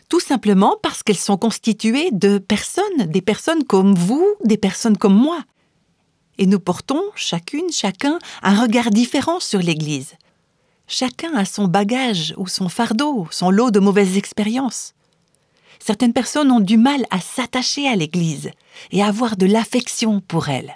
Tout 0.09 0.21
simplement 0.21 0.77
parce 0.83 1.03
qu'elles 1.03 1.17
sont 1.17 1.37
constituées 1.37 2.11
de 2.13 2.39
personnes, 2.39 3.07
des 3.07 3.23
personnes 3.23 3.65
comme 3.65 3.95
vous, 3.95 4.27
des 4.45 4.59
personnes 4.59 4.97
comme 4.97 5.15
moi. 5.15 5.43
Et 6.39 6.47
nous 6.47 6.61
portons, 6.61 7.03
chacune, 7.15 7.71
chacun, 7.71 8.19
un 8.43 8.61
regard 8.61 8.91
différent 8.91 9.39
sur 9.39 9.61
l'Église. 9.61 10.15
Chacun 10.87 11.35
a 11.35 11.45
son 11.45 11.69
bagage 11.69 12.35
ou 12.37 12.47
son 12.47 12.69
fardeau, 12.69 13.27
son 13.31 13.51
lot 13.51 13.71
de 13.71 13.81
mauvaises 13.81 14.17
expériences. 14.17 14.95
Certaines 15.79 16.13
personnes 16.13 16.53
ont 16.53 16.61
du 16.61 16.77
mal 16.77 17.05
à 17.11 17.21
s'attacher 17.21 17.89
à 17.89 17.97
l'Église 17.97 18.51
et 18.91 19.03
à 19.03 19.09
avoir 19.09 19.37
de 19.37 19.47
l'affection 19.47 20.21
pour 20.21 20.49
elle. 20.49 20.75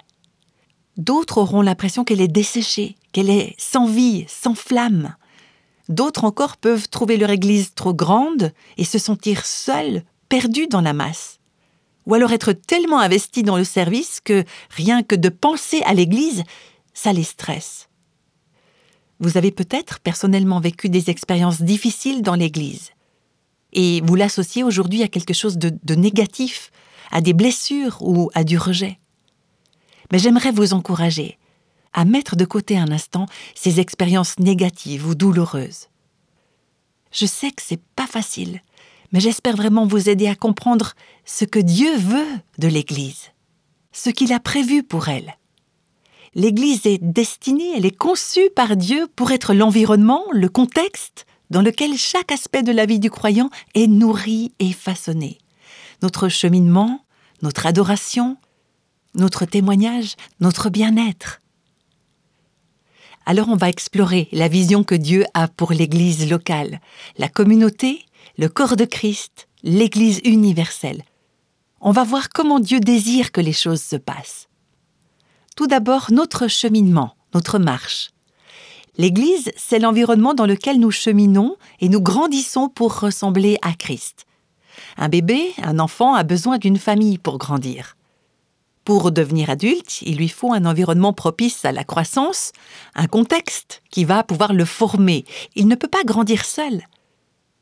D'autres 0.97 1.37
auront 1.37 1.61
l'impression 1.61 2.03
qu'elle 2.03 2.21
est 2.21 2.27
desséchée, 2.27 2.97
qu'elle 3.11 3.29
est 3.29 3.55
sans 3.57 3.85
vie, 3.85 4.25
sans 4.27 4.55
flamme. 4.55 5.15
D'autres 5.89 6.25
encore 6.25 6.57
peuvent 6.57 6.89
trouver 6.89 7.17
leur 7.17 7.29
Église 7.29 7.73
trop 7.73 7.93
grande 7.93 8.51
et 8.77 8.83
se 8.83 8.97
sentir 8.97 9.45
seuls, 9.45 10.03
perdus 10.27 10.67
dans 10.67 10.81
la 10.81 10.93
masse. 10.93 11.39
Ou 12.05 12.15
alors 12.15 12.33
être 12.33 12.51
tellement 12.51 12.99
investis 12.99 13.43
dans 13.43 13.57
le 13.57 13.63
service 13.63 14.19
que 14.23 14.43
rien 14.71 15.03
que 15.03 15.15
de 15.15 15.29
penser 15.29 15.81
à 15.83 15.93
l'Église, 15.93 16.43
ça 16.93 17.13
les 17.13 17.23
stresse. 17.23 17.86
Vous 19.19 19.37
avez 19.37 19.51
peut-être 19.51 19.99
personnellement 19.99 20.59
vécu 20.59 20.89
des 20.89 21.09
expériences 21.09 21.61
difficiles 21.61 22.21
dans 22.21 22.35
l'Église 22.35 22.91
et 23.73 24.01
vous 24.01 24.15
l'associez 24.15 24.63
aujourd'hui 24.63 25.03
à 25.03 25.07
quelque 25.07 25.33
chose 25.33 25.57
de, 25.57 25.95
négatif, 25.95 26.71
à 27.11 27.21
des 27.21 27.33
blessures 27.33 27.97
ou 28.01 28.29
à 28.33 28.43
du 28.43 28.57
rejet. 28.57 28.99
Mais 30.11 30.19
j'aimerais 30.19 30.51
vous 30.51 30.73
encourager 30.73 31.37
à 31.93 32.05
mettre 32.05 32.35
de 32.35 32.45
côté 32.45 32.77
un 32.77 32.91
instant 32.91 33.25
ces 33.55 33.79
expériences 33.79 34.39
négatives 34.39 35.07
ou 35.07 35.15
douloureuses. 35.15 35.87
Je 37.11 37.25
sais 37.25 37.51
que 37.51 37.61
c'est 37.63 37.81
pas 37.95 38.07
facile, 38.07 38.61
mais 39.11 39.19
j'espère 39.19 39.55
vraiment 39.55 39.87
vous 39.87 40.09
aider 40.09 40.27
à 40.27 40.35
comprendre 40.35 40.93
ce 41.25 41.45
que 41.45 41.59
Dieu 41.59 41.97
veut 41.97 42.27
de 42.59 42.67
l'Église, 42.67 43.31
ce 43.91 44.09
qu'il 44.09 44.33
a 44.33 44.39
prévu 44.39 44.83
pour 44.83 45.07
elle. 45.09 45.37
L'Église 46.37 46.85
est 46.85 46.99
destinée, 46.99 47.73
elle 47.75 47.87
est 47.87 47.97
conçue 47.97 48.51
par 48.55 48.77
Dieu 48.77 49.07
pour 49.15 49.31
être 49.31 49.55
l'environnement, 49.55 50.23
le 50.31 50.49
contexte 50.49 51.25
dans 51.49 51.63
lequel 51.63 51.97
chaque 51.97 52.31
aspect 52.31 52.61
de 52.61 52.71
la 52.71 52.85
vie 52.85 52.99
du 52.99 53.09
croyant 53.09 53.49
est 53.73 53.87
nourri 53.87 54.53
et 54.59 54.71
façonné. 54.71 55.39
Notre 56.03 56.29
cheminement, 56.29 57.03
notre 57.41 57.65
adoration, 57.65 58.37
notre 59.15 59.45
témoignage, 59.45 60.13
notre 60.39 60.69
bien-être. 60.69 61.41
Alors 63.25 63.49
on 63.49 63.55
va 63.55 63.69
explorer 63.69 64.29
la 64.31 64.47
vision 64.47 64.83
que 64.83 64.93
Dieu 64.93 65.25
a 65.33 65.47
pour 65.47 65.71
l'Église 65.71 66.29
locale, 66.29 66.81
la 67.17 67.29
communauté, 67.29 68.05
le 68.37 68.47
corps 68.47 68.75
de 68.75 68.85
Christ, 68.85 69.47
l'Église 69.63 70.21
universelle. 70.23 71.01
On 71.81 71.89
va 71.89 72.03
voir 72.03 72.29
comment 72.29 72.59
Dieu 72.59 72.79
désire 72.79 73.31
que 73.31 73.41
les 73.41 73.53
choses 73.53 73.81
se 73.81 73.95
passent. 73.95 74.46
Tout 75.57 75.65
d'abord, 75.65 76.09
notre 76.11 76.47
cheminement, 76.47 77.15
notre 77.33 77.57
marche. 77.57 78.11
L'Église, 78.99 79.51
c'est 79.57 79.79
l'environnement 79.79 80.35
dans 80.35 80.45
lequel 80.45 80.79
nous 80.79 80.91
cheminons 80.91 81.55
et 81.79 81.89
nous 81.89 81.99
grandissons 81.99 82.69
pour 82.69 82.99
ressembler 82.99 83.57
à 83.63 83.73
Christ. 83.73 84.27
Un 84.97 85.09
bébé, 85.09 85.53
un 85.63 85.79
enfant 85.79 86.13
a 86.13 86.21
besoin 86.21 86.59
d'une 86.59 86.77
famille 86.77 87.17
pour 87.17 87.39
grandir. 87.39 87.97
Pour 88.85 89.11
devenir 89.11 89.49
adulte, 89.49 90.03
il 90.03 90.17
lui 90.17 90.29
faut 90.29 90.53
un 90.53 90.63
environnement 90.63 91.11
propice 91.11 91.65
à 91.65 91.71
la 91.71 91.83
croissance, 91.83 92.51
un 92.93 93.07
contexte 93.07 93.81
qui 93.89 94.05
va 94.05 94.23
pouvoir 94.23 94.53
le 94.53 94.63
former. 94.63 95.25
Il 95.55 95.67
ne 95.67 95.73
peut 95.75 95.87
pas 95.87 96.03
grandir 96.05 96.45
seul. 96.45 96.83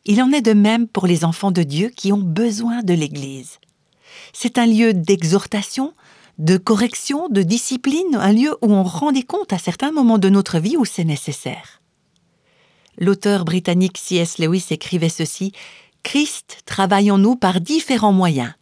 Il 0.04 0.22
en 0.22 0.34
est 0.34 0.42
de 0.42 0.54
même 0.54 0.90
pour 0.90 1.08
les 1.08 1.24
enfants 1.24 1.52
de 1.52 1.64
Dieu 1.64 1.92
qui 1.96 2.12
ont 2.12 2.18
besoin 2.18 2.84
de 2.84 2.94
l'Église. 2.94 3.60
C'est 4.34 4.58
un 4.58 4.66
lieu 4.66 4.94
d'exhortation, 4.94 5.94
de 6.38 6.58
correction, 6.58 7.30
de 7.30 7.42
discipline, 7.42 8.16
un 8.16 8.34
lieu 8.34 8.58
où 8.62 8.74
on 8.74 8.84
rend 8.84 9.12
des 9.12 9.24
comptes 9.24 9.54
à 9.54 9.58
certains 9.58 9.92
moments 9.92 10.18
de 10.18 10.30
notre 10.30 10.60
vie 10.60 10.78
où 10.78 10.86
c'est 10.86 11.06
nécessaire. 11.06 11.82
L'auteur 12.98 13.46
britannique 13.46 13.98
C.S. 13.98 14.38
Lewis 14.40 14.66
écrivait 14.70 15.10
ceci 15.10 15.52
Christ 16.04 16.62
travaille 16.66 17.10
en 17.10 17.18
nous 17.18 17.36
par 17.36 17.62
différents 17.62 18.14
moyens, 18.14 18.54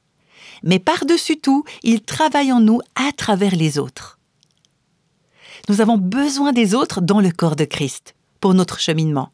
mais 0.63 0.79
par-dessus 0.79 1.37
tout, 1.37 1.65
il 1.83 2.01
travaille 2.01 2.51
en 2.51 2.61
nous 2.61 2.79
à 2.95 3.11
travers 3.11 3.55
les 3.55 3.77
autres. 3.77 4.17
Nous 5.69 5.81
avons 5.81 5.97
besoin 5.97 6.53
des 6.53 6.73
autres 6.73 7.01
dans 7.01 7.19
le 7.19 7.31
corps 7.31 7.55
de 7.55 7.65
Christ 7.65 8.15
pour 8.39 8.53
notre 8.53 8.79
cheminement. 8.79 9.29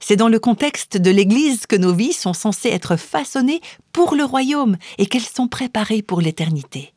C'est 0.00 0.16
dans 0.16 0.28
le 0.28 0.38
contexte 0.38 0.96
de 0.96 1.10
l'Église 1.10 1.66
que 1.66 1.76
nos 1.76 1.92
vies 1.92 2.12
sont 2.14 2.32
censées 2.32 2.70
être 2.70 2.96
façonnées 2.96 3.60
pour 3.92 4.14
le 4.14 4.24
royaume 4.24 4.76
et 4.98 5.06
qu'elles 5.06 5.22
sont 5.22 5.48
préparées 5.48 6.02
pour 6.02 6.20
l'éternité. 6.20 6.94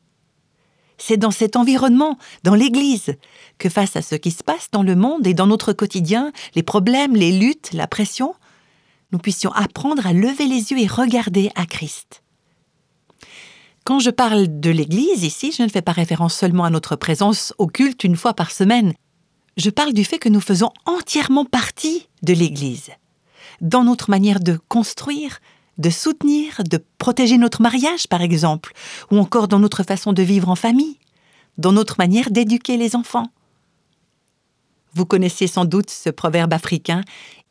C'est 1.00 1.18
dans 1.18 1.32
cet 1.32 1.56
environnement, 1.56 2.18
dans 2.44 2.54
l'Église, 2.54 3.16
que 3.58 3.70
face 3.70 3.96
à 3.96 4.02
ce 4.02 4.16
qui 4.16 4.32
se 4.32 4.44
passe 4.44 4.70
dans 4.72 4.84
le 4.84 4.96
monde 4.96 5.26
et 5.26 5.34
dans 5.34 5.48
notre 5.48 5.74
quotidien, 5.74 6.32
les 6.56 6.64
problèmes, 6.64 7.16
les 7.16 7.32
luttes, 7.32 7.72
la 7.74 7.88
pression, 7.88 8.36
nous 9.12 9.20
puissions 9.20 9.52
apprendre 9.54 10.06
à 10.06 10.14
lever 10.14 10.46
les 10.46 10.72
yeux 10.72 10.80
et 10.80 10.88
regarder 10.88 11.50
à 11.56 11.66
Christ. 11.66 12.22
Quand 13.86 14.00
je 14.00 14.12
parle 14.12 14.60
de 14.60 14.70
l'Église 14.70 15.24
ici, 15.24 15.52
je 15.52 15.64
ne 15.64 15.70
fais 15.70 15.82
pas 15.82 15.94
référence 15.94 16.36
seulement 16.36 16.66
à 16.66 16.70
notre 16.70 16.96
présence 16.96 17.54
au 17.58 17.66
culte 17.66 18.04
une 18.04 18.18
fois 18.18 18.36
par 18.36 18.52
semaine. 18.52 18.94
Je 19.58 19.70
parle 19.70 19.94
du 19.94 20.04
fait 20.04 20.20
que 20.20 20.30
nous 20.30 20.42
faisons 20.42 20.72
entièrement 20.86 21.46
partie 21.46 22.08
de 22.22 22.34
l'Église. 22.34 22.92
Dans 23.62 23.84
notre 23.84 24.10
manière 24.10 24.42
de 24.42 24.60
construire, 24.68 25.40
de 25.80 25.90
soutenir, 25.90 26.62
de 26.70 26.84
protéger 26.98 27.38
notre 27.38 27.62
mariage, 27.62 28.08
par 28.08 28.22
exemple, 28.22 28.74
ou 29.12 29.18
encore 29.18 29.48
dans 29.48 29.60
notre 29.60 29.84
façon 29.84 30.14
de 30.14 30.22
vivre 30.22 30.50
en 30.50 30.56
famille, 30.56 30.98
dans 31.58 31.72
notre 31.72 31.96
manière 31.98 32.30
d'éduquer 32.30 32.78
les 32.78 32.96
enfants. 32.96 33.32
Vous 34.94 35.06
connaissez 35.06 35.48
sans 35.48 35.66
doute 35.66 35.90
ce 35.90 36.10
proverbe 36.10 36.54
africain 36.54 37.02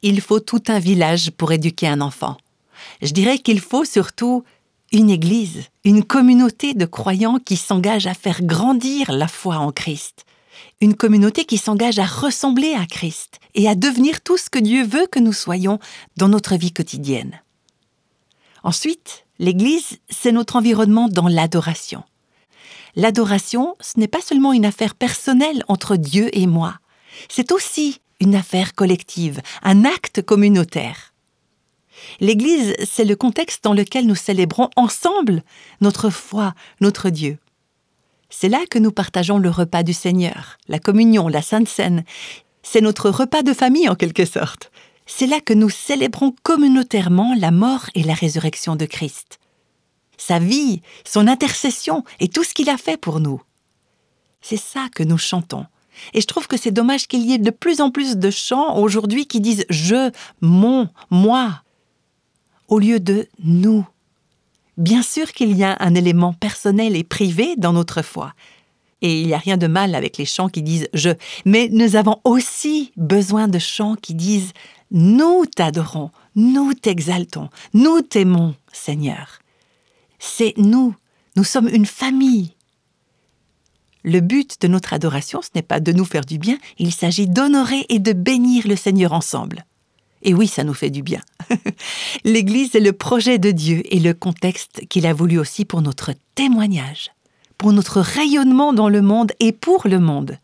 Il 0.03 0.21
faut 0.21 0.41
tout 0.41 0.63
un 0.69 0.79
village 0.79 1.31
pour 1.31 1.53
éduquer 1.53 1.89
un 1.89 2.01
enfant. 2.01 2.37
Je 3.03 3.13
dirais 3.13 3.39
qu'il 3.39 3.61
faut 3.61 3.85
surtout 3.85 4.45
une 4.93 5.11
Église, 5.11 5.65
une 5.85 6.05
communauté 6.05 6.75
de 6.75 6.87
croyants 6.87 7.39
qui 7.39 7.57
s'engagent 7.57 8.07
à 8.07 8.15
faire 8.15 8.43
grandir 8.43 9.13
la 9.13 9.29
foi 9.29 9.57
en 9.57 9.73
Christ, 9.73 10.25
une 10.81 10.95
communauté 10.95 11.45
qui 11.45 11.59
s'engage 11.59 11.99
à 11.99 12.07
ressembler 12.07 12.75
à 12.75 12.87
Christ 12.87 13.39
et 13.55 13.69
à 13.69 13.75
devenir 13.75 14.21
tout 14.21 14.37
ce 14.37 14.51
que 14.51 14.59
Dieu 14.59 14.85
veut 14.85 15.07
que 15.11 15.19
nous 15.19 15.33
soyons 15.33 15.79
dans 16.17 16.29
notre 16.29 16.57
vie 16.57 16.73
quotidienne. 16.73 17.41
Ensuite, 18.69 19.25
l'Église, 19.39 19.99
c'est 20.11 20.31
notre 20.31 20.57
environnement 20.57 21.09
dans 21.09 21.27
l'adoration. 21.27 22.05
L'adoration, 22.97 23.75
ce 23.81 23.99
n'est 23.99 24.09
pas 24.09 24.21
seulement 24.21 24.53
une 24.53 24.67
affaire 24.67 24.95
personnelle 24.95 25.65
entre 25.69 25.97
Dieu 25.97 26.29
et 26.37 26.47
moi, 26.47 26.75
c'est 27.31 27.51
aussi 27.51 28.03
une 28.21 28.35
affaire 28.35 28.75
collective, 28.75 29.41
un 29.63 29.87
acte 29.87 30.21
communautaire. 30.21 31.15
L'Église, 32.21 32.75
c'est 32.85 33.07
le 33.07 33.17
contexte 33.17 33.65
dans 33.65 33.73
lequel 33.73 34.07
nous 34.07 34.15
célébrons 34.15 34.69
ensemble 34.77 35.43
notre 35.81 36.11
foi, 36.11 36.53
notre 36.83 37.09
Dieu. 37.09 37.39
C'est 38.29 38.51
là 38.51 38.67
que 38.71 38.79
nous 38.79 38.93
partageons 38.93 39.39
le 39.39 39.49
repas 39.49 39.83
du 39.83 39.95
Seigneur, 39.95 40.59
la 40.69 40.79
communion, 40.79 41.29
la 41.29 41.41
Sainte 41.41 41.69
Seine. 41.69 42.05
C'est 42.63 42.83
notre 42.83 43.09
repas 43.09 43.43
de 43.43 43.55
famille 43.55 43.89
en 43.89 43.95
quelque 43.95 44.27
sorte. 44.27 44.71
C'est 45.11 45.27
là 45.27 45.41
que 45.41 45.55
nous 45.55 45.71
célébrons 45.71 46.35
communautairement 46.43 47.35
la 47.37 47.51
mort 47.51 47.87
et 47.95 48.03
la 48.03 48.13
résurrection 48.13 48.77
de 48.77 48.85
Christ. 48.85 49.41
Sa 50.19 50.39
vie, 50.39 50.83
son 51.05 51.27
intercession 51.27 52.05
et 52.21 52.29
tout 52.29 52.45
ce 52.45 52.53
qu'il 52.53 52.69
a 52.69 52.77
fait 52.77 52.99
pour 52.99 53.19
nous. 53.19 53.43
C'est 54.43 54.59
ça 54.59 54.89
que 54.95 55.03
nous 55.03 55.19
chantons. 55.19 55.65
Et 56.13 56.21
je 56.21 56.27
trouve 56.27 56.47
que 56.47 56.59
c'est 56.59 56.71
dommage 56.71 57.09
qu'il 57.09 57.23
y 57.23 57.33
ait 57.33 57.39
de 57.39 57.51
plus 57.51 57.81
en 57.81 57.91
plus 57.91 58.19
de 58.19 58.31
chants 58.31 58.77
aujourd'hui 58.77 59.27
qui 59.27 59.41
disent 59.41 59.65
je, 59.71 60.13
mon, 60.43 60.89
moi, 61.11 61.63
au 62.69 62.79
lieu 62.79 63.01
de 63.01 63.27
nous. 63.43 63.87
Bien 64.77 65.03
sûr 65.03 65.33
qu'il 65.33 65.57
y 65.57 65.65
a 65.65 65.77
un 65.81 65.95
élément 65.95 66.35
personnel 66.35 66.95
et 66.95 67.03
privé 67.03 67.57
dans 67.57 67.73
notre 67.73 68.03
foi. 68.03 68.35
Et 69.01 69.21
il 69.21 69.29
n'y 69.29 69.35
a 69.35 69.39
rien 69.39 69.57
de 69.57 69.69
mal 69.69 69.95
avec 69.95 70.19
les 70.19 70.25
chants 70.27 70.49
qui 70.49 70.63
disent 70.63 70.89
je, 70.93 71.11
mais 71.45 71.69
nous 71.73 71.97
avons 71.97 72.21
aussi 72.25 72.93
besoin 72.97 73.49
de 73.49 73.59
chants 73.59 73.95
qui 73.95 74.15
disent 74.15 74.53
nous 74.91 75.45
t'adorons, 75.47 76.11
nous 76.35 76.75
t'exaltons, 76.75 77.49
nous 77.75 78.01
t'aimons, 78.01 78.55
Seigneur. 78.73 79.41
C'est 80.19 80.55
nous, 80.57 80.95
nous 81.37 81.45
sommes 81.45 81.69
une 81.69 81.87
famille. 81.87 82.55
Le 84.05 84.21
but 84.21 84.61
de 84.61 84.69
notre 84.69 84.93
adoration, 84.93 85.43
ce 85.43 85.49
n'est 85.55 85.63
pas 85.63 85.81
de 85.81 85.93
nous 85.93 86.05
faire 86.05 86.25
du 86.25 86.39
bien, 86.39 86.59
il 86.79 86.93
s'agit 86.93 87.27
d'honorer 87.27 87.85
et 87.89 87.99
de 87.99 88.13
bénir 88.13 88.67
le 88.67 88.77
Seigneur 88.77 89.13
ensemble. 89.13 89.65
Et 90.23 90.35
oui, 90.35 90.49
ça 90.49 90.65
nous 90.65 90.75
fait 90.75 90.91
du 90.91 91.03
bien. 91.03 91.21
L'Église 92.25 92.75
est 92.75 92.81
le 92.81 92.93
projet 92.93 93.39
de 93.39 93.51
Dieu 93.51 93.83
et 93.95 94.01
le 94.01 94.15
contexte 94.15 94.87
qu'il 94.89 95.07
a 95.07 95.13
voulu 95.13 95.39
aussi 95.39 95.65
pour 95.65 95.83
notre 95.83 96.13
témoignage, 96.35 97.11
pour 97.57 97.73
notre 97.73 98.01
rayonnement 98.01 98.73
dans 98.73 98.89
le 98.89 99.03
monde 99.03 99.33
et 99.41 99.53
pour 99.53 99.87
le 99.87 100.01
monde. 100.01 100.39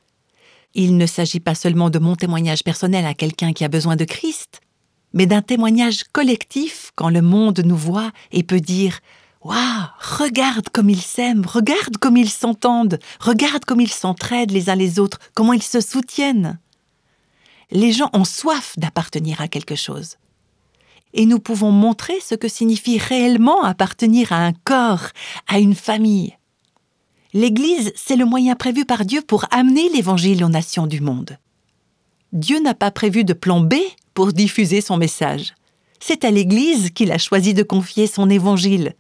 Il 0.75 0.97
ne 0.97 1.07
s'agit 1.07 1.41
pas 1.41 1.55
seulement 1.55 1.91
de 1.91 1.99
mon 1.99 2.17
témoignage 2.17 2.65
personnel 2.65 3.07
à 3.07 3.15
quelqu'un 3.15 3.53
qui 3.53 3.65
a 3.65 3.69
besoin 3.69 3.97
de 3.97 4.05
Christ, 4.05 4.61
mais 5.13 5.27
d'un 5.27 5.43
témoignage 5.43 6.05
collectif 6.05 6.91
quand 6.97 7.11
le 7.11 7.23
monde 7.23 7.61
nous 7.65 7.77
voit 7.77 8.11
et 8.33 8.43
peut 8.43 8.61
dire 8.61 8.99
Waouh, 9.43 9.87
regarde 10.19 10.69
comme 10.71 10.91
ils 10.91 11.03
s'aiment, 11.03 11.47
regarde 11.47 11.99
comme 11.99 12.17
ils 12.17 12.31
s'entendent, 12.31 12.99
regarde 13.21 13.65
comme 13.65 13.81
ils 13.81 13.93
s'entraident 13.93 14.53
les 14.53 14.71
uns 14.71 14.75
les 14.75 14.99
autres, 14.99 15.19
comment 15.35 15.53
ils 15.53 15.63
se 15.63 15.81
soutiennent 15.81 16.59
les 17.71 17.93
gens 17.93 18.11
ont 18.13 18.25
soif 18.25 18.75
d'appartenir 18.79 19.41
à 19.41 19.49
quelque 19.49 19.75
chose. 19.75 20.17
Et 21.13 21.27
nous 21.27 21.39
pouvons 21.39 21.71
montrer 21.71 22.19
ce 22.21 22.35
que 22.35 22.49
signifie 22.49 22.99
réellement 22.99 23.63
appartenir 23.63 24.33
à 24.33 24.45
un 24.45 24.53
corps, 24.53 25.09
à 25.47 25.59
une 25.59 25.75
famille. 25.75 26.37
L'Église, 27.35 27.93
c'est 27.97 28.15
le 28.15 28.25
moyen 28.25 28.55
prévu 28.55 28.85
par 28.85 29.05
Dieu 29.05 29.21
pour 29.21 29.47
amener 29.51 29.89
l'Évangile 29.89 30.45
aux 30.45 30.49
nations 30.49 30.87
du 30.87 31.01
monde. 31.01 31.37
Dieu 32.33 32.61
n'a 32.61 32.75
pas 32.75 32.93
prévu 32.93 33.25
de 33.25 33.33
plan 33.33 33.61
B 33.61 33.75
pour 34.15 34.33
diffuser 34.33 34.81
son 34.81 34.97
message. 34.97 35.53
C'est 35.99 36.25
à 36.25 36.31
l'Église 36.31 36.91
qu'il 36.91 37.11
a 37.11 37.19
choisi 37.19 37.53
de 37.53 37.65
confier 37.65 38.07
son 38.07 38.31
Évangile. 38.31 38.95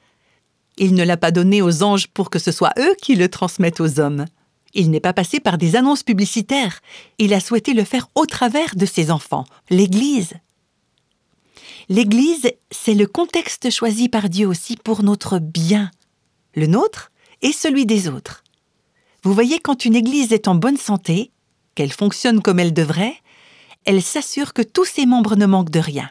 Il 0.78 0.94
ne 0.94 1.04
l'a 1.04 1.16
pas 1.16 1.30
donné 1.30 1.62
aux 1.62 1.84
anges 1.84 2.08
pour 2.08 2.28
que 2.28 2.40
ce 2.40 2.50
soit 2.50 2.72
eux 2.76 2.96
qui 3.00 3.14
le 3.14 3.28
transmettent 3.28 3.80
aux 3.80 4.00
hommes. 4.00 4.24
Il 4.72 4.90
n'est 4.90 4.98
pas 4.98 5.12
passé 5.12 5.38
par 5.38 5.56
des 5.56 5.76
annonces 5.76 6.02
publicitaires. 6.02 6.80
Il 7.18 7.34
a 7.34 7.38
souhaité 7.38 7.72
le 7.72 7.84
faire 7.84 8.08
au 8.16 8.26
travers 8.26 8.74
de 8.74 8.84
ses 8.84 9.12
enfants, 9.12 9.44
l'Église. 9.70 10.32
L'Église, 11.88 12.50
c'est 12.72 12.94
le 12.94 13.06
contexte 13.06 13.70
choisi 13.70 14.08
par 14.08 14.28
Dieu 14.28 14.48
aussi 14.48 14.76
pour 14.76 15.04
notre 15.04 15.38
bien, 15.38 15.92
le 16.56 16.66
nôtre 16.66 17.12
et 17.44 17.52
celui 17.52 17.86
des 17.86 18.08
autres. 18.08 18.42
Vous 19.22 19.32
voyez, 19.32 19.60
quand 19.60 19.84
une 19.84 19.94
Église 19.94 20.32
est 20.32 20.48
en 20.48 20.56
bonne 20.56 20.76
santé, 20.76 21.30
qu'elle 21.76 21.92
fonctionne 21.92 22.42
comme 22.42 22.58
elle 22.58 22.74
devrait, 22.74 23.14
elle 23.84 24.02
s'assure 24.02 24.52
que 24.52 24.62
tous 24.62 24.86
ses 24.86 25.06
membres 25.06 25.36
ne 25.36 25.46
manquent 25.46 25.70
de 25.70 25.78
rien. 25.78 26.10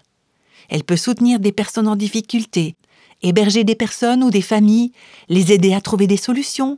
Elle 0.70 0.84
peut 0.84 0.98
soutenir 0.98 1.40
des 1.40 1.52
personnes 1.52 1.88
en 1.88 1.96
difficulté, 1.96 2.76
héberger 3.22 3.64
des 3.64 3.76
personnes 3.76 4.24
ou 4.24 4.30
des 4.30 4.42
familles, 4.42 4.92
les 5.28 5.52
aider 5.52 5.74
à 5.74 5.82
trouver 5.82 6.08
des 6.08 6.18
solutions, 6.18 6.78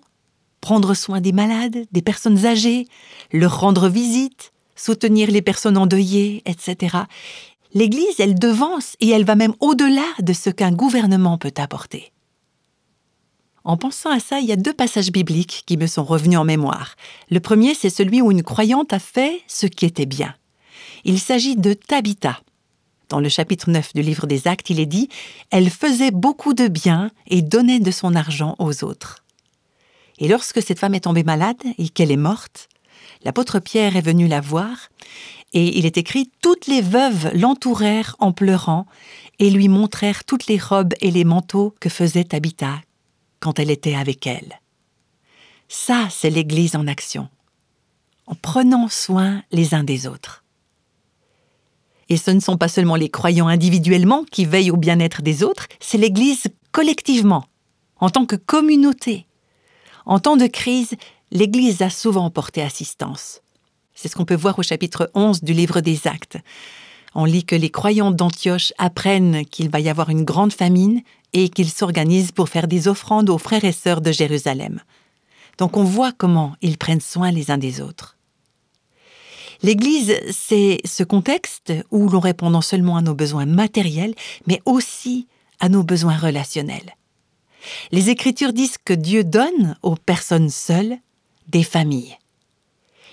prendre 0.62 0.94
soin 0.94 1.22
des 1.22 1.34
malades, 1.34 1.86
des 1.92 2.02
personnes 2.02 2.46
âgées, 2.46 2.88
leur 3.32 3.60
rendre 3.60 3.90
visite, 3.90 4.52
soutenir 4.76 5.30
les 5.32 5.42
personnes 5.42 5.78
endeuillées, 5.78 6.44
etc. 6.46 6.98
L'Église, 7.74 8.20
elle 8.20 8.40
devance 8.40 8.96
et 9.02 9.10
elle 9.10 9.26
va 9.26 9.36
même 9.36 9.54
au-delà 9.60 10.08
de 10.20 10.34
ce 10.34 10.50
qu'un 10.50 10.72
gouvernement 10.72 11.38
peut 11.38 11.54
apporter. 11.58 12.14
En 13.66 13.78
pensant 13.78 14.12
à 14.12 14.20
ça, 14.20 14.40
il 14.40 14.46
y 14.46 14.52
a 14.52 14.58
deux 14.58 14.74
passages 14.74 15.12
bibliques 15.12 15.64
qui 15.66 15.76
me 15.76 15.88
sont 15.88 16.04
revenus 16.04 16.38
en 16.38 16.46
mémoire. 16.46 16.96
Le 17.32 17.40
premier, 17.40 17.74
c'est 17.74 17.90
celui 17.90 18.22
où 18.22 18.30
une 18.30 18.44
croyante 18.44 18.94
a 18.94 19.00
fait 19.00 19.42
ce 19.48 19.66
qui 19.66 19.86
était 19.86 20.06
bien. 20.06 20.36
Il 21.04 21.20
s'agit 21.20 21.56
de 21.56 21.74
Tabitha. 21.74 22.40
Dans 23.10 23.20
le 23.20 23.28
chapitre 23.28 23.72
9 23.72 23.94
du 23.96 24.04
livre 24.04 24.28
des 24.28 24.48
Actes, 24.48 24.70
il 24.70 24.80
est 24.80 24.86
dit 24.86 25.10
Elle 25.50 25.72
faisait 25.72 26.12
beaucoup 26.12 26.54
de 26.54 26.68
bien 26.68 27.10
et 27.26 27.42
donnait 27.42 27.80
de 27.80 27.90
son 27.90 28.14
argent 28.14 28.56
aux 28.60 28.84
autres. 28.84 29.24
Et 30.20 30.28
lorsque 30.28 30.62
cette 30.62 30.80
femme 30.80 30.94
est 30.94 31.02
tombée 31.02 31.24
malade 31.24 31.62
et 31.80 31.90
qu'elle 31.90 32.12
est 32.12 32.18
morte, 32.18 32.70
l'apôtre 33.24 33.60
Pierre 33.60 33.98
est 33.98 34.02
venu 34.02 34.28
la 34.28 34.42
voir, 34.42 34.90
et 35.54 35.80
il 35.80 35.88
est 35.88 35.98
écrit 35.98 36.30
Toutes 36.44 36.68
les 36.68 36.82
veuves 36.82 37.32
l'entourèrent 37.34 38.16
en 38.20 38.32
pleurant 38.32 38.86
et 39.40 39.50
lui 39.50 39.70
montrèrent 39.70 40.24
toutes 40.24 40.46
les 40.46 40.60
robes 40.60 40.94
et 41.02 41.10
les 41.10 41.24
manteaux 41.24 41.74
que 41.80 41.90
faisait 41.90 42.26
Tabitha 42.26 42.82
quand 43.40 43.60
elle 43.60 43.72
était 43.72 43.96
avec 43.96 44.28
elle. 44.28 44.60
Ça, 45.68 46.08
c'est 46.12 46.30
l'Église 46.30 46.76
en 46.76 46.88
action, 46.88 47.30
en 48.28 48.36
prenant 48.36 48.88
soin 48.88 49.44
les 49.52 49.74
uns 49.74 49.84
des 49.84 50.08
autres. 50.08 50.44
Et 52.10 52.18
ce 52.18 52.32
ne 52.32 52.40
sont 52.40 52.58
pas 52.58 52.68
seulement 52.68 52.96
les 52.96 53.10
croyants 53.10 53.48
individuellement 53.48 54.24
qui 54.32 54.46
veillent 54.46 54.72
au 54.72 54.78
bien-être 54.78 55.22
des 55.22 55.44
autres, 55.44 55.68
c'est 55.80 55.98
l'Église 55.98 56.44
collectivement, 56.72 57.46
en 58.00 58.10
tant 58.10 58.26
que 58.26 58.36
communauté, 58.36 59.26
en 60.06 60.20
temps 60.20 60.38
de 60.38 60.48
crise, 60.48 60.96
l'Église 61.32 61.82
a 61.82 61.90
souvent 61.90 62.30
porté 62.30 62.62
assistance. 62.62 63.42
C'est 63.96 64.08
ce 64.08 64.16
qu'on 64.16 64.26
peut 64.26 64.36
voir 64.36 64.60
au 64.60 64.64
chapitre 64.64 65.10
11 65.16 65.44
du 65.44 65.54
livre 65.54 65.82
des 65.82 66.08
Actes. 66.08 66.38
On 67.16 67.24
lit 67.24 67.46
que 67.46 67.56
les 67.56 67.70
croyants 67.70 68.12
d'Antioche 68.12 68.74
apprennent 68.78 69.46
qu'il 69.46 69.70
va 69.70 69.80
y 69.80 69.90
avoir 69.90 70.10
une 70.10 70.26
grande 70.26 70.52
famine 70.52 71.02
et 71.32 71.48
qu'ils 71.48 71.72
s'organisent 71.72 72.34
pour 72.34 72.50
faire 72.50 72.68
des 72.68 72.90
offrandes 72.90 73.30
aux 73.30 73.38
frères 73.38 73.64
et 73.64 73.72
sœurs 73.72 74.02
de 74.02 74.12
Jérusalem. 74.12 74.82
Donc 75.58 75.78
on 75.78 75.84
voit 75.84 76.12
comment 76.12 76.56
ils 76.62 76.78
prennent 76.78 77.02
soin 77.02 77.32
les 77.32 77.52
uns 77.52 77.58
des 77.58 77.80
autres. 77.80 78.18
L'Église, 79.64 80.14
c'est 80.32 80.80
ce 80.84 81.04
contexte 81.04 81.74
où 81.90 82.10
l'on 82.10 82.20
répond 82.20 82.50
non 82.50 82.62
seulement 82.62 82.98
à 82.98 83.02
nos 83.02 83.16
besoins 83.16 83.46
matériels, 83.46 84.14
mais 84.48 84.62
aussi 84.66 85.28
à 85.62 85.70
nos 85.70 85.84
besoins 85.84 86.18
relationnels. 86.18 86.96
Les 87.92 88.10
Écritures 88.10 88.54
disent 88.54 88.78
que 88.84 88.94
Dieu 88.94 89.24
donne 89.24 89.78
aux 89.82 89.96
personnes 89.96 90.50
seules 90.50 90.98
des 91.48 91.64
familles. 91.64 92.18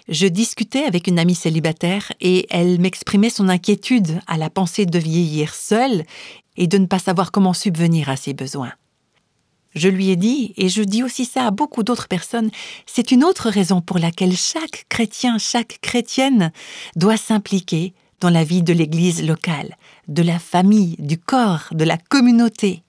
Je 0.09 0.27
discutais 0.27 0.85
avec 0.85 1.07
une 1.07 1.19
amie 1.19 1.35
célibataire 1.35 2.13
et 2.21 2.47
elle 2.51 2.81
m'exprimait 2.81 3.31
son 3.31 3.49
inquiétude 3.49 4.21
à 4.27 4.37
la 4.37 4.51
pensée 4.51 4.87
de 4.87 4.99
vieillir 4.99 5.55
seule 5.55 6.05
et 6.57 6.67
de 6.67 6.79
ne 6.79 6.87
pas 6.87 6.99
savoir 6.99 7.31
comment 7.31 7.53
subvenir 7.53 8.09
à 8.09 8.17
ses 8.17 8.35
besoins. 8.35 8.73
Je 9.75 9.89
lui 9.89 10.11
ai 10.11 10.17
dit, 10.17 10.53
et 10.59 10.69
je 10.69 10.83
dis 10.83 11.03
aussi 11.03 11.25
ça 11.25 11.47
à 11.47 11.51
beaucoup 11.51 11.83
d'autres 11.83 12.09
personnes, 12.09 12.51
c'est 12.85 13.11
une 13.11 13.25
autre 13.25 13.49
raison 13.49 13.81
pour 13.81 13.99
laquelle 13.99 14.37
chaque 14.37 14.85
chrétien, 14.91 15.39
chaque 15.39 15.79
chrétienne 15.81 16.53
doit 16.95 17.17
s'impliquer 17.17 17.95
dans 18.21 18.29
la 18.29 18.45
vie 18.45 18.63
de 18.63 18.75
l'Église 18.75 19.25
locale, 19.25 19.77
de 20.09 20.23
la 20.23 20.39
famille, 20.39 20.97
du 20.99 21.17
corps, 21.17 21.69
de 21.73 21.85
la 21.85 21.97
communauté 21.97 22.83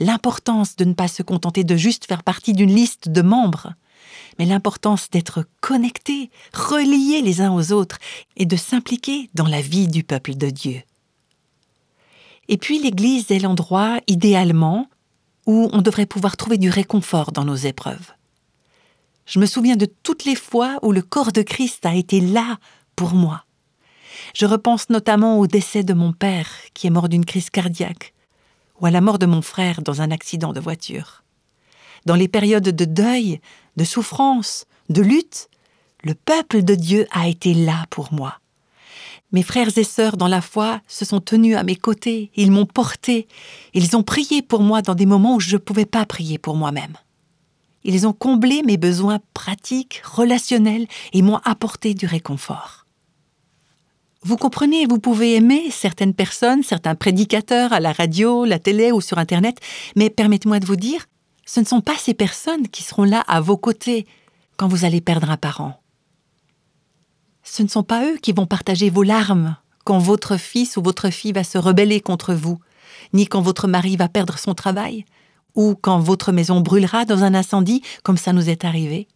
l'importance 0.00 0.76
de 0.76 0.84
ne 0.84 0.94
pas 0.94 1.08
se 1.08 1.22
contenter 1.22 1.62
de 1.62 1.76
juste 1.76 2.06
faire 2.06 2.24
partie 2.24 2.54
d'une 2.54 2.74
liste 2.74 3.10
de 3.10 3.22
membres, 3.22 3.74
mais 4.38 4.46
l'importance 4.46 5.10
d'être 5.10 5.44
connectés, 5.60 6.30
reliés 6.52 7.22
les 7.22 7.40
uns 7.40 7.52
aux 7.52 7.72
autres 7.72 7.98
et 8.36 8.46
de 8.46 8.56
s'impliquer 8.56 9.30
dans 9.34 9.46
la 9.46 9.60
vie 9.60 9.88
du 9.88 10.04
peuple 10.04 10.34
de 10.34 10.50
Dieu. 10.50 10.82
Et 12.48 12.56
puis 12.56 12.80
l'Église 12.80 13.30
est 13.30 13.38
l'endroit, 13.38 14.00
idéalement, 14.08 14.88
où 15.46 15.68
on 15.72 15.82
devrait 15.82 16.06
pouvoir 16.06 16.36
trouver 16.36 16.58
du 16.58 16.70
réconfort 16.70 17.32
dans 17.32 17.44
nos 17.44 17.56
épreuves. 17.56 18.12
Je 19.26 19.38
me 19.38 19.46
souviens 19.46 19.76
de 19.76 19.86
toutes 20.02 20.24
les 20.24 20.34
fois 20.34 20.78
où 20.82 20.90
le 20.90 21.02
corps 21.02 21.32
de 21.32 21.42
Christ 21.42 21.86
a 21.86 21.94
été 21.94 22.20
là 22.20 22.58
pour 22.96 23.14
moi. 23.14 23.44
Je 24.34 24.46
repense 24.46 24.90
notamment 24.90 25.38
au 25.38 25.46
décès 25.46 25.84
de 25.84 25.94
mon 25.94 26.12
père, 26.12 26.50
qui 26.74 26.86
est 26.86 26.90
mort 26.90 27.08
d'une 27.08 27.24
crise 27.24 27.50
cardiaque, 27.50 28.12
ou 28.80 28.86
à 28.86 28.90
la 28.90 29.00
mort 29.00 29.18
de 29.18 29.26
mon 29.26 29.42
frère 29.42 29.82
dans 29.82 30.02
un 30.02 30.10
accident 30.10 30.52
de 30.52 30.60
voiture. 30.60 31.22
Dans 32.06 32.14
les 32.14 32.28
périodes 32.28 32.68
de 32.68 32.84
deuil, 32.84 33.40
de 33.76 33.84
souffrance, 33.84 34.66
de 34.88 35.02
lutte, 35.02 35.48
le 36.02 36.14
peuple 36.14 36.62
de 36.62 36.74
Dieu 36.74 37.06
a 37.10 37.28
été 37.28 37.54
là 37.54 37.84
pour 37.90 38.12
moi. 38.12 38.40
Mes 39.32 39.42
frères 39.42 39.76
et 39.76 39.84
sœurs 39.84 40.16
dans 40.16 40.28
la 40.28 40.40
foi 40.40 40.80
se 40.88 41.04
sont 41.04 41.20
tenus 41.20 41.56
à 41.56 41.62
mes 41.62 41.76
côtés, 41.76 42.30
ils 42.34 42.50
m'ont 42.50 42.66
porté, 42.66 43.28
ils 43.74 43.96
ont 43.96 44.02
prié 44.02 44.42
pour 44.42 44.60
moi 44.60 44.82
dans 44.82 44.96
des 44.96 45.06
moments 45.06 45.36
où 45.36 45.40
je 45.40 45.52
ne 45.52 45.58
pouvais 45.58 45.86
pas 45.86 46.04
prier 46.04 46.38
pour 46.38 46.56
moi-même. 46.56 46.96
Ils 47.84 48.06
ont 48.06 48.12
comblé 48.12 48.62
mes 48.62 48.76
besoins 48.76 49.20
pratiques, 49.32 50.02
relationnels 50.04 50.86
et 51.12 51.22
m'ont 51.22 51.40
apporté 51.44 51.94
du 51.94 52.06
réconfort. 52.06 52.86
Vous 54.22 54.36
comprenez, 54.36 54.84
vous 54.84 54.98
pouvez 54.98 55.36
aimer 55.36 55.70
certaines 55.70 56.12
personnes, 56.12 56.62
certains 56.62 56.94
prédicateurs 56.94 57.72
à 57.72 57.80
la 57.80 57.92
radio, 57.92 58.44
la 58.44 58.58
télé 58.58 58.92
ou 58.92 59.00
sur 59.00 59.16
Internet, 59.16 59.58
mais 59.96 60.10
permettez-moi 60.10 60.60
de 60.60 60.66
vous 60.66 60.76
dire, 60.76 61.06
ce 61.52 61.58
ne 61.58 61.64
sont 61.64 61.80
pas 61.80 61.96
ces 61.96 62.14
personnes 62.14 62.68
qui 62.68 62.84
seront 62.84 63.02
là 63.02 63.24
à 63.26 63.40
vos 63.40 63.56
côtés 63.56 64.06
quand 64.56 64.68
vous 64.68 64.84
allez 64.84 65.00
perdre 65.00 65.30
un 65.30 65.36
parent. 65.36 65.80
Ce 67.42 67.64
ne 67.64 67.68
sont 67.68 67.82
pas 67.82 68.06
eux 68.06 68.18
qui 68.18 68.30
vont 68.30 68.46
partager 68.46 68.88
vos 68.88 69.02
larmes 69.02 69.56
quand 69.82 69.98
votre 69.98 70.36
fils 70.36 70.76
ou 70.76 70.82
votre 70.82 71.10
fille 71.10 71.32
va 71.32 71.42
se 71.42 71.58
rebeller 71.58 72.00
contre 72.00 72.34
vous, 72.34 72.60
ni 73.12 73.26
quand 73.26 73.40
votre 73.40 73.66
mari 73.66 73.96
va 73.96 74.08
perdre 74.08 74.38
son 74.38 74.54
travail, 74.54 75.04
ou 75.56 75.74
quand 75.74 75.98
votre 75.98 76.30
maison 76.30 76.60
brûlera 76.60 77.04
dans 77.04 77.24
un 77.24 77.34
incendie 77.34 77.82
comme 78.04 78.16
ça 78.16 78.32
nous 78.32 78.48
est 78.48 78.64
arrivé. 78.64 79.08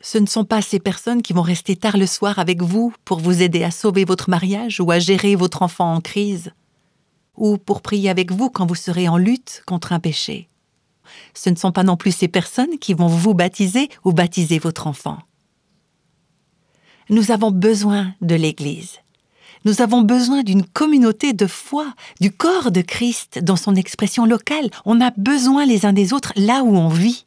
Ce 0.00 0.18
ne 0.18 0.26
sont 0.26 0.44
pas 0.44 0.62
ces 0.62 0.78
personnes 0.78 1.22
qui 1.22 1.32
vont 1.32 1.42
rester 1.42 1.74
tard 1.74 1.96
le 1.96 2.06
soir 2.06 2.38
avec 2.38 2.62
vous 2.62 2.94
pour 3.04 3.18
vous 3.18 3.42
aider 3.42 3.64
à 3.64 3.72
sauver 3.72 4.04
votre 4.04 4.30
mariage 4.30 4.80
ou 4.80 4.92
à 4.92 5.00
gérer 5.00 5.34
votre 5.34 5.62
enfant 5.62 5.92
en 5.92 6.00
crise, 6.00 6.52
ou 7.36 7.58
pour 7.58 7.82
prier 7.82 8.10
avec 8.10 8.30
vous 8.30 8.48
quand 8.48 8.66
vous 8.66 8.76
serez 8.76 9.08
en 9.08 9.16
lutte 9.16 9.64
contre 9.66 9.92
un 9.92 9.98
péché. 9.98 10.48
Ce 11.34 11.50
ne 11.50 11.56
sont 11.56 11.72
pas 11.72 11.82
non 11.82 11.96
plus 11.96 12.12
ces 12.12 12.28
personnes 12.28 12.78
qui 12.78 12.94
vont 12.94 13.06
vous 13.06 13.34
baptiser 13.34 13.88
ou 14.04 14.12
baptiser 14.12 14.58
votre 14.58 14.86
enfant. 14.86 15.18
Nous 17.10 17.30
avons 17.30 17.50
besoin 17.50 18.14
de 18.20 18.34
l'Église. 18.34 18.98
Nous 19.64 19.80
avons 19.80 20.02
besoin 20.02 20.42
d'une 20.42 20.64
communauté 20.64 21.32
de 21.32 21.46
foi, 21.46 21.94
du 22.20 22.30
corps 22.30 22.70
de 22.70 22.82
Christ 22.82 23.38
dans 23.38 23.56
son 23.56 23.74
expression 23.74 24.26
locale. 24.26 24.70
On 24.84 25.00
a 25.00 25.10
besoin 25.16 25.64
les 25.64 25.86
uns 25.86 25.94
des 25.94 26.12
autres 26.12 26.32
là 26.36 26.62
où 26.62 26.76
on 26.76 26.88
vit. 26.88 27.24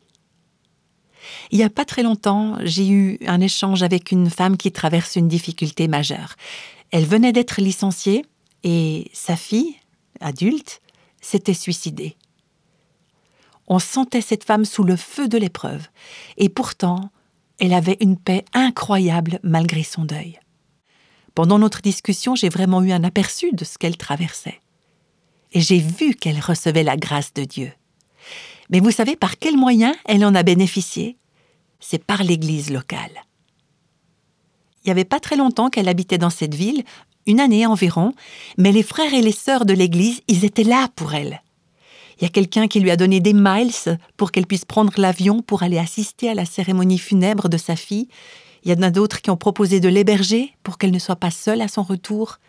Il 1.52 1.58
n'y 1.58 1.64
a 1.64 1.70
pas 1.70 1.86
très 1.86 2.04
longtemps, 2.04 2.58
j'ai 2.64 2.88
eu 2.88 3.20
un 3.26 3.42
échange 3.42 3.82
avec 3.82 4.12
une 4.12 4.30
femme 4.30 4.58
qui 4.58 4.72
traverse 4.72 5.16
une 5.16 5.28
difficulté 5.28 5.88
majeure. 5.88 6.36
Elle 6.92 7.06
venait 7.06 7.34
d'être 7.34 7.62
licenciée 7.62 8.26
et 8.64 9.10
sa 9.14 9.36
fille, 9.36 9.76
adulte, 10.20 10.82
s'était 11.22 11.54
suicidée. 11.54 12.16
On 13.68 13.80
sentait 13.80 14.22
cette 14.22 14.46
femme 14.46 14.66
sous 14.66 14.84
le 14.84 14.96
feu 14.96 15.28
de 15.28 15.38
l'épreuve, 15.38 15.88
et 16.38 16.50
pourtant, 16.50 17.12
elle 17.60 17.74
avait 17.74 17.98
une 18.00 18.18
paix 18.18 18.46
incroyable 18.54 19.40
malgré 19.44 19.84
son 19.84 20.06
deuil. 20.06 20.40
Pendant 21.36 21.60
notre 21.60 21.82
discussion, 21.82 22.36
j'ai 22.36 22.50
vraiment 22.50 22.82
eu 22.82 22.92
un 22.92 23.04
aperçu 23.04 23.52
de 23.52 23.64
ce 23.64 23.78
qu'elle 23.78 23.98
traversait. 23.98 24.62
Et 25.52 25.62
j'ai 25.62 25.80
vu 25.80 26.14
qu'elle 26.16 26.40
recevait 26.40 26.84
la 26.84 26.98
grâce 26.98 27.34
de 27.34 27.44
Dieu. 27.44 27.72
Mais 28.70 28.80
vous 28.80 28.92
savez 28.92 29.16
par 29.16 29.38
quel 29.38 29.56
moyen 29.56 29.96
elle 30.06 30.26
en 30.26 30.36
a 30.36 30.44
bénéficié? 30.44 31.18
C'est 31.80 32.04
par 32.04 32.24
l'Église 32.24 32.72
locale. 32.72 33.24
Il 34.84 34.88
n'y 34.88 34.92
avait 34.92 35.06
pas 35.06 35.20
très 35.20 35.36
longtemps 35.36 35.70
qu'elle 35.70 35.90
habitait 35.90 36.18
dans 36.18 36.30
cette 36.30 36.56
ville, 36.56 36.84
une 37.26 37.40
année 37.40 37.66
environ, 37.66 38.14
mais 38.58 38.72
les 38.72 38.84
frères 38.84 39.14
et 39.14 39.22
les 39.22 39.32
sœurs 39.32 39.66
de 39.66 39.74
l'Église, 39.74 40.22
ils 40.28 40.46
étaient 40.46 40.64
là 40.64 40.88
pour 40.96 41.14
elle. 41.14 41.42
Il 42.18 42.24
y 42.24 42.28
a 42.28 42.30
quelqu'un 42.30 42.68
qui 42.68 42.80
lui 42.80 42.92
a 42.92 42.96
donné 42.96 43.20
des 43.20 43.34
miles 43.34 43.98
pour 44.16 44.32
qu'elle 44.32 44.48
puisse 44.48 44.66
prendre 44.66 44.94
l'avion 44.98 45.42
pour 45.42 45.64
aller 45.64 45.78
assister 45.78 46.30
à 46.30 46.34
la 46.34 46.46
cérémonie 46.46 46.98
funèbre 46.98 47.48
de 47.48 47.58
sa 47.58 47.76
fille. 47.76 48.08
Il 48.64 48.72
y 48.72 48.74
en 48.74 48.82
a 48.82 48.90
d'autres 48.90 49.22
qui 49.22 49.30
ont 49.30 49.38
proposé 49.38 49.80
de 49.80 49.88
l'héberger 49.88 50.54
pour 50.64 50.78
qu'elle 50.78 50.92
ne 50.92 51.00
soit 51.00 51.16
pas 51.16 51.32
seule 51.32 51.62
à 51.62 51.68
son 51.68 51.84
retour. 51.84 52.40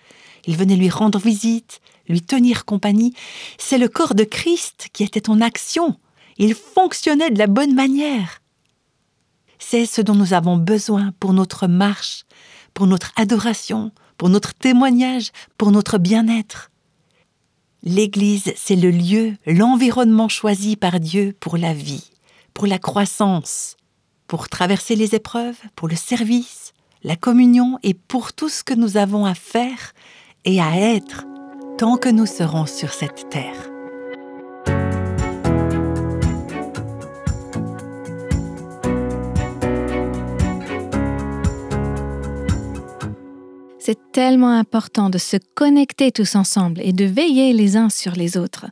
Ils 0.46 0.56
venaient 0.56 0.76
lui 0.76 0.88
rendre 0.88 1.18
visite, 1.18 1.80
lui 2.08 2.22
tenir 2.22 2.64
compagnie. 2.64 3.14
C'est 3.58 3.78
le 3.78 3.88
corps 3.88 4.14
de 4.14 4.24
Christ 4.24 4.88
qui 4.92 5.04
était 5.04 5.28
en 5.28 5.40
action. 5.40 5.96
Il 6.38 6.54
fonctionnait 6.54 7.30
de 7.30 7.38
la 7.38 7.46
bonne 7.46 7.74
manière. 7.74 8.40
C'est 9.58 9.86
ce 9.86 10.00
dont 10.00 10.14
nous 10.14 10.32
avons 10.32 10.56
besoin 10.56 11.12
pour 11.20 11.32
notre 11.32 11.66
marche, 11.66 12.24
pour 12.72 12.86
notre 12.86 13.12
adoration, 13.16 13.92
pour 14.16 14.28
notre 14.28 14.54
témoignage, 14.54 15.30
pour 15.58 15.72
notre 15.72 15.98
bien-être. 15.98 16.70
L'Église, 17.88 18.52
c'est 18.54 18.76
le 18.76 18.90
lieu, 18.90 19.32
l'environnement 19.46 20.28
choisi 20.28 20.76
par 20.76 21.00
Dieu 21.00 21.34
pour 21.40 21.56
la 21.56 21.72
vie, 21.72 22.10
pour 22.52 22.66
la 22.66 22.78
croissance, 22.78 23.78
pour 24.26 24.50
traverser 24.50 24.94
les 24.94 25.14
épreuves, 25.14 25.56
pour 25.74 25.88
le 25.88 25.96
service, 25.96 26.74
la 27.02 27.16
communion 27.16 27.78
et 27.82 27.94
pour 27.94 28.34
tout 28.34 28.50
ce 28.50 28.62
que 28.62 28.74
nous 28.74 28.98
avons 28.98 29.24
à 29.24 29.32
faire 29.34 29.94
et 30.44 30.60
à 30.60 30.76
être 30.76 31.24
tant 31.78 31.96
que 31.96 32.10
nous 32.10 32.26
serons 32.26 32.66
sur 32.66 32.92
cette 32.92 33.30
terre. 33.30 33.77
C'est 43.88 44.12
tellement 44.12 44.50
important 44.50 45.08
de 45.08 45.16
se 45.16 45.38
connecter 45.54 46.12
tous 46.12 46.34
ensemble 46.34 46.82
et 46.84 46.92
de 46.92 47.06
veiller 47.06 47.54
les 47.54 47.78
uns 47.78 47.88
sur 47.88 48.12
les 48.12 48.36
autres. 48.36 48.66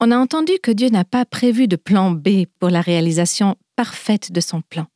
On 0.00 0.10
a 0.10 0.18
entendu 0.18 0.54
que 0.60 0.72
Dieu 0.72 0.88
n'a 0.88 1.04
pas 1.04 1.24
prévu 1.24 1.68
de 1.68 1.76
plan 1.76 2.10
B 2.10 2.46
pour 2.58 2.68
la 2.68 2.80
réalisation 2.80 3.54
parfaite 3.76 4.32
de 4.32 4.40
son 4.40 4.60
plan. 4.60 4.86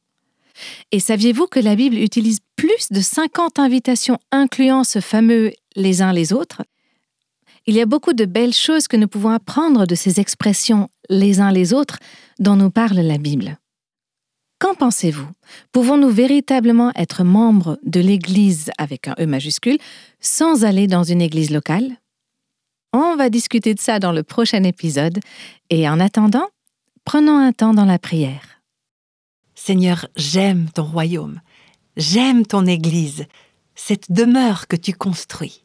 Et 0.90 0.98
saviez-vous 0.98 1.46
que 1.46 1.61
la 1.61 1.77
Bible 1.77 1.98
utilise 1.98 2.40
plus 2.57 2.88
de 2.90 3.01
50 3.01 3.61
invitations 3.61 4.18
incluant 4.33 4.83
ce 4.83 4.98
fameux 4.98 5.53
les 5.77 6.03
uns 6.03 6.12
les 6.12 6.33
autres 6.33 6.64
Il 7.68 7.77
y 7.77 7.81
a 7.81 7.87
beaucoup 7.87 8.14
de 8.14 8.24
belles 8.24 8.55
choses 8.55 8.88
que 8.88 8.96
nous 8.96 9.07
pouvons 9.07 9.31
apprendre 9.31 9.87
de 9.87 9.94
ces 9.94 10.18
expressions 10.18 10.88
les 11.11 11.38
uns 11.38 11.53
les 11.53 11.72
autres 11.72 12.01
dont 12.40 12.57
nous 12.57 12.70
parle 12.70 12.98
la 12.98 13.18
Bible. 13.18 13.57
Qu'en 14.59 14.75
pensez-vous? 14.75 15.29
Pouvons-nous 15.71 16.11
véritablement 16.11 16.90
être 16.97 17.23
membres 17.23 17.79
de 17.85 18.01
l'Église 18.01 18.71
avec 18.77 19.07
un 19.07 19.14
E 19.21 19.25
majuscule 19.25 19.79
sans 20.21 20.64
aller 20.64 20.88
dans 20.88 21.05
une 21.05 21.23
Église 21.23 21.51
locale? 21.51 21.99
On 22.92 23.14
va 23.14 23.31
discuter 23.31 23.75
de 23.75 23.81
ça 23.81 24.01
dans 24.01 24.11
le 24.11 24.25
prochain 24.25 24.64
épisode. 24.64 25.21
Et 25.71 25.88
en 25.88 26.01
attendant, 26.01 26.49
prenons 27.05 27.37
un 27.37 27.53
temps 27.53 27.73
dans 27.73 27.85
la 27.85 28.01
prière. 28.01 28.62
Seigneur, 29.55 30.09
j'aime 30.16 30.68
ton 30.71 30.85
royaume, 30.85 31.40
j'aime 31.97 32.47
ton 32.47 32.66
Église, 32.66 33.27
cette 33.75 34.11
demeure 34.11 34.66
que 34.66 34.77
tu 34.77 34.92
construis. 34.92 35.64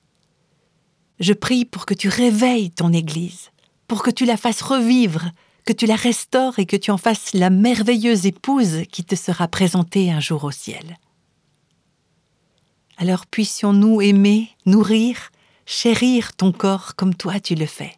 Je 1.19 1.33
prie 1.33 1.65
pour 1.65 1.85
que 1.85 1.93
tu 1.93 2.09
réveilles 2.09 2.71
ton 2.71 2.91
Église, 2.91 3.51
pour 3.87 4.03
que 4.03 4.11
tu 4.11 4.25
la 4.25 4.37
fasses 4.37 4.61
revivre 4.61 5.31
que 5.65 5.73
tu 5.73 5.85
la 5.85 5.95
restaures 5.95 6.59
et 6.59 6.65
que 6.65 6.75
tu 6.75 6.91
en 6.91 6.97
fasses 6.97 7.33
la 7.33 7.49
merveilleuse 7.49 8.25
épouse 8.25 8.83
qui 8.91 9.03
te 9.03 9.15
sera 9.15 9.47
présentée 9.47 10.11
un 10.11 10.19
jour 10.19 10.43
au 10.43 10.51
ciel. 10.51 10.97
Alors 12.97 13.25
puissions-nous 13.25 14.01
aimer, 14.01 14.49
nourrir, 14.65 15.31
chérir 15.65 16.33
ton 16.33 16.51
corps 16.51 16.95
comme 16.95 17.15
toi 17.15 17.39
tu 17.39 17.55
le 17.55 17.65
fais. 17.65 17.93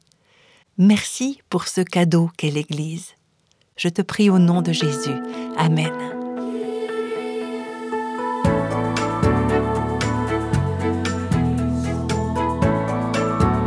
Merci 0.77 1.41
pour 1.49 1.67
ce 1.67 1.81
cadeau 1.81 2.29
qu'est 2.37 2.51
l'Église. 2.51 3.13
Je 3.77 3.89
te 3.89 4.01
prie 4.01 4.29
au 4.29 4.39
nom 4.39 4.61
de 4.61 4.71
Jésus. 4.71 5.15
Amen. 5.57 5.91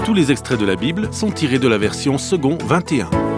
Tous 0.05 0.15
les 0.15 0.33
extraits 0.33 0.59
de 0.59 0.65
la 0.65 0.77
Bible 0.77 1.13
sont 1.13 1.31
tirés 1.31 1.59
de 1.59 1.69
la 1.69 1.77
version 1.77 2.17
second 2.17 2.57
21. 2.65 3.38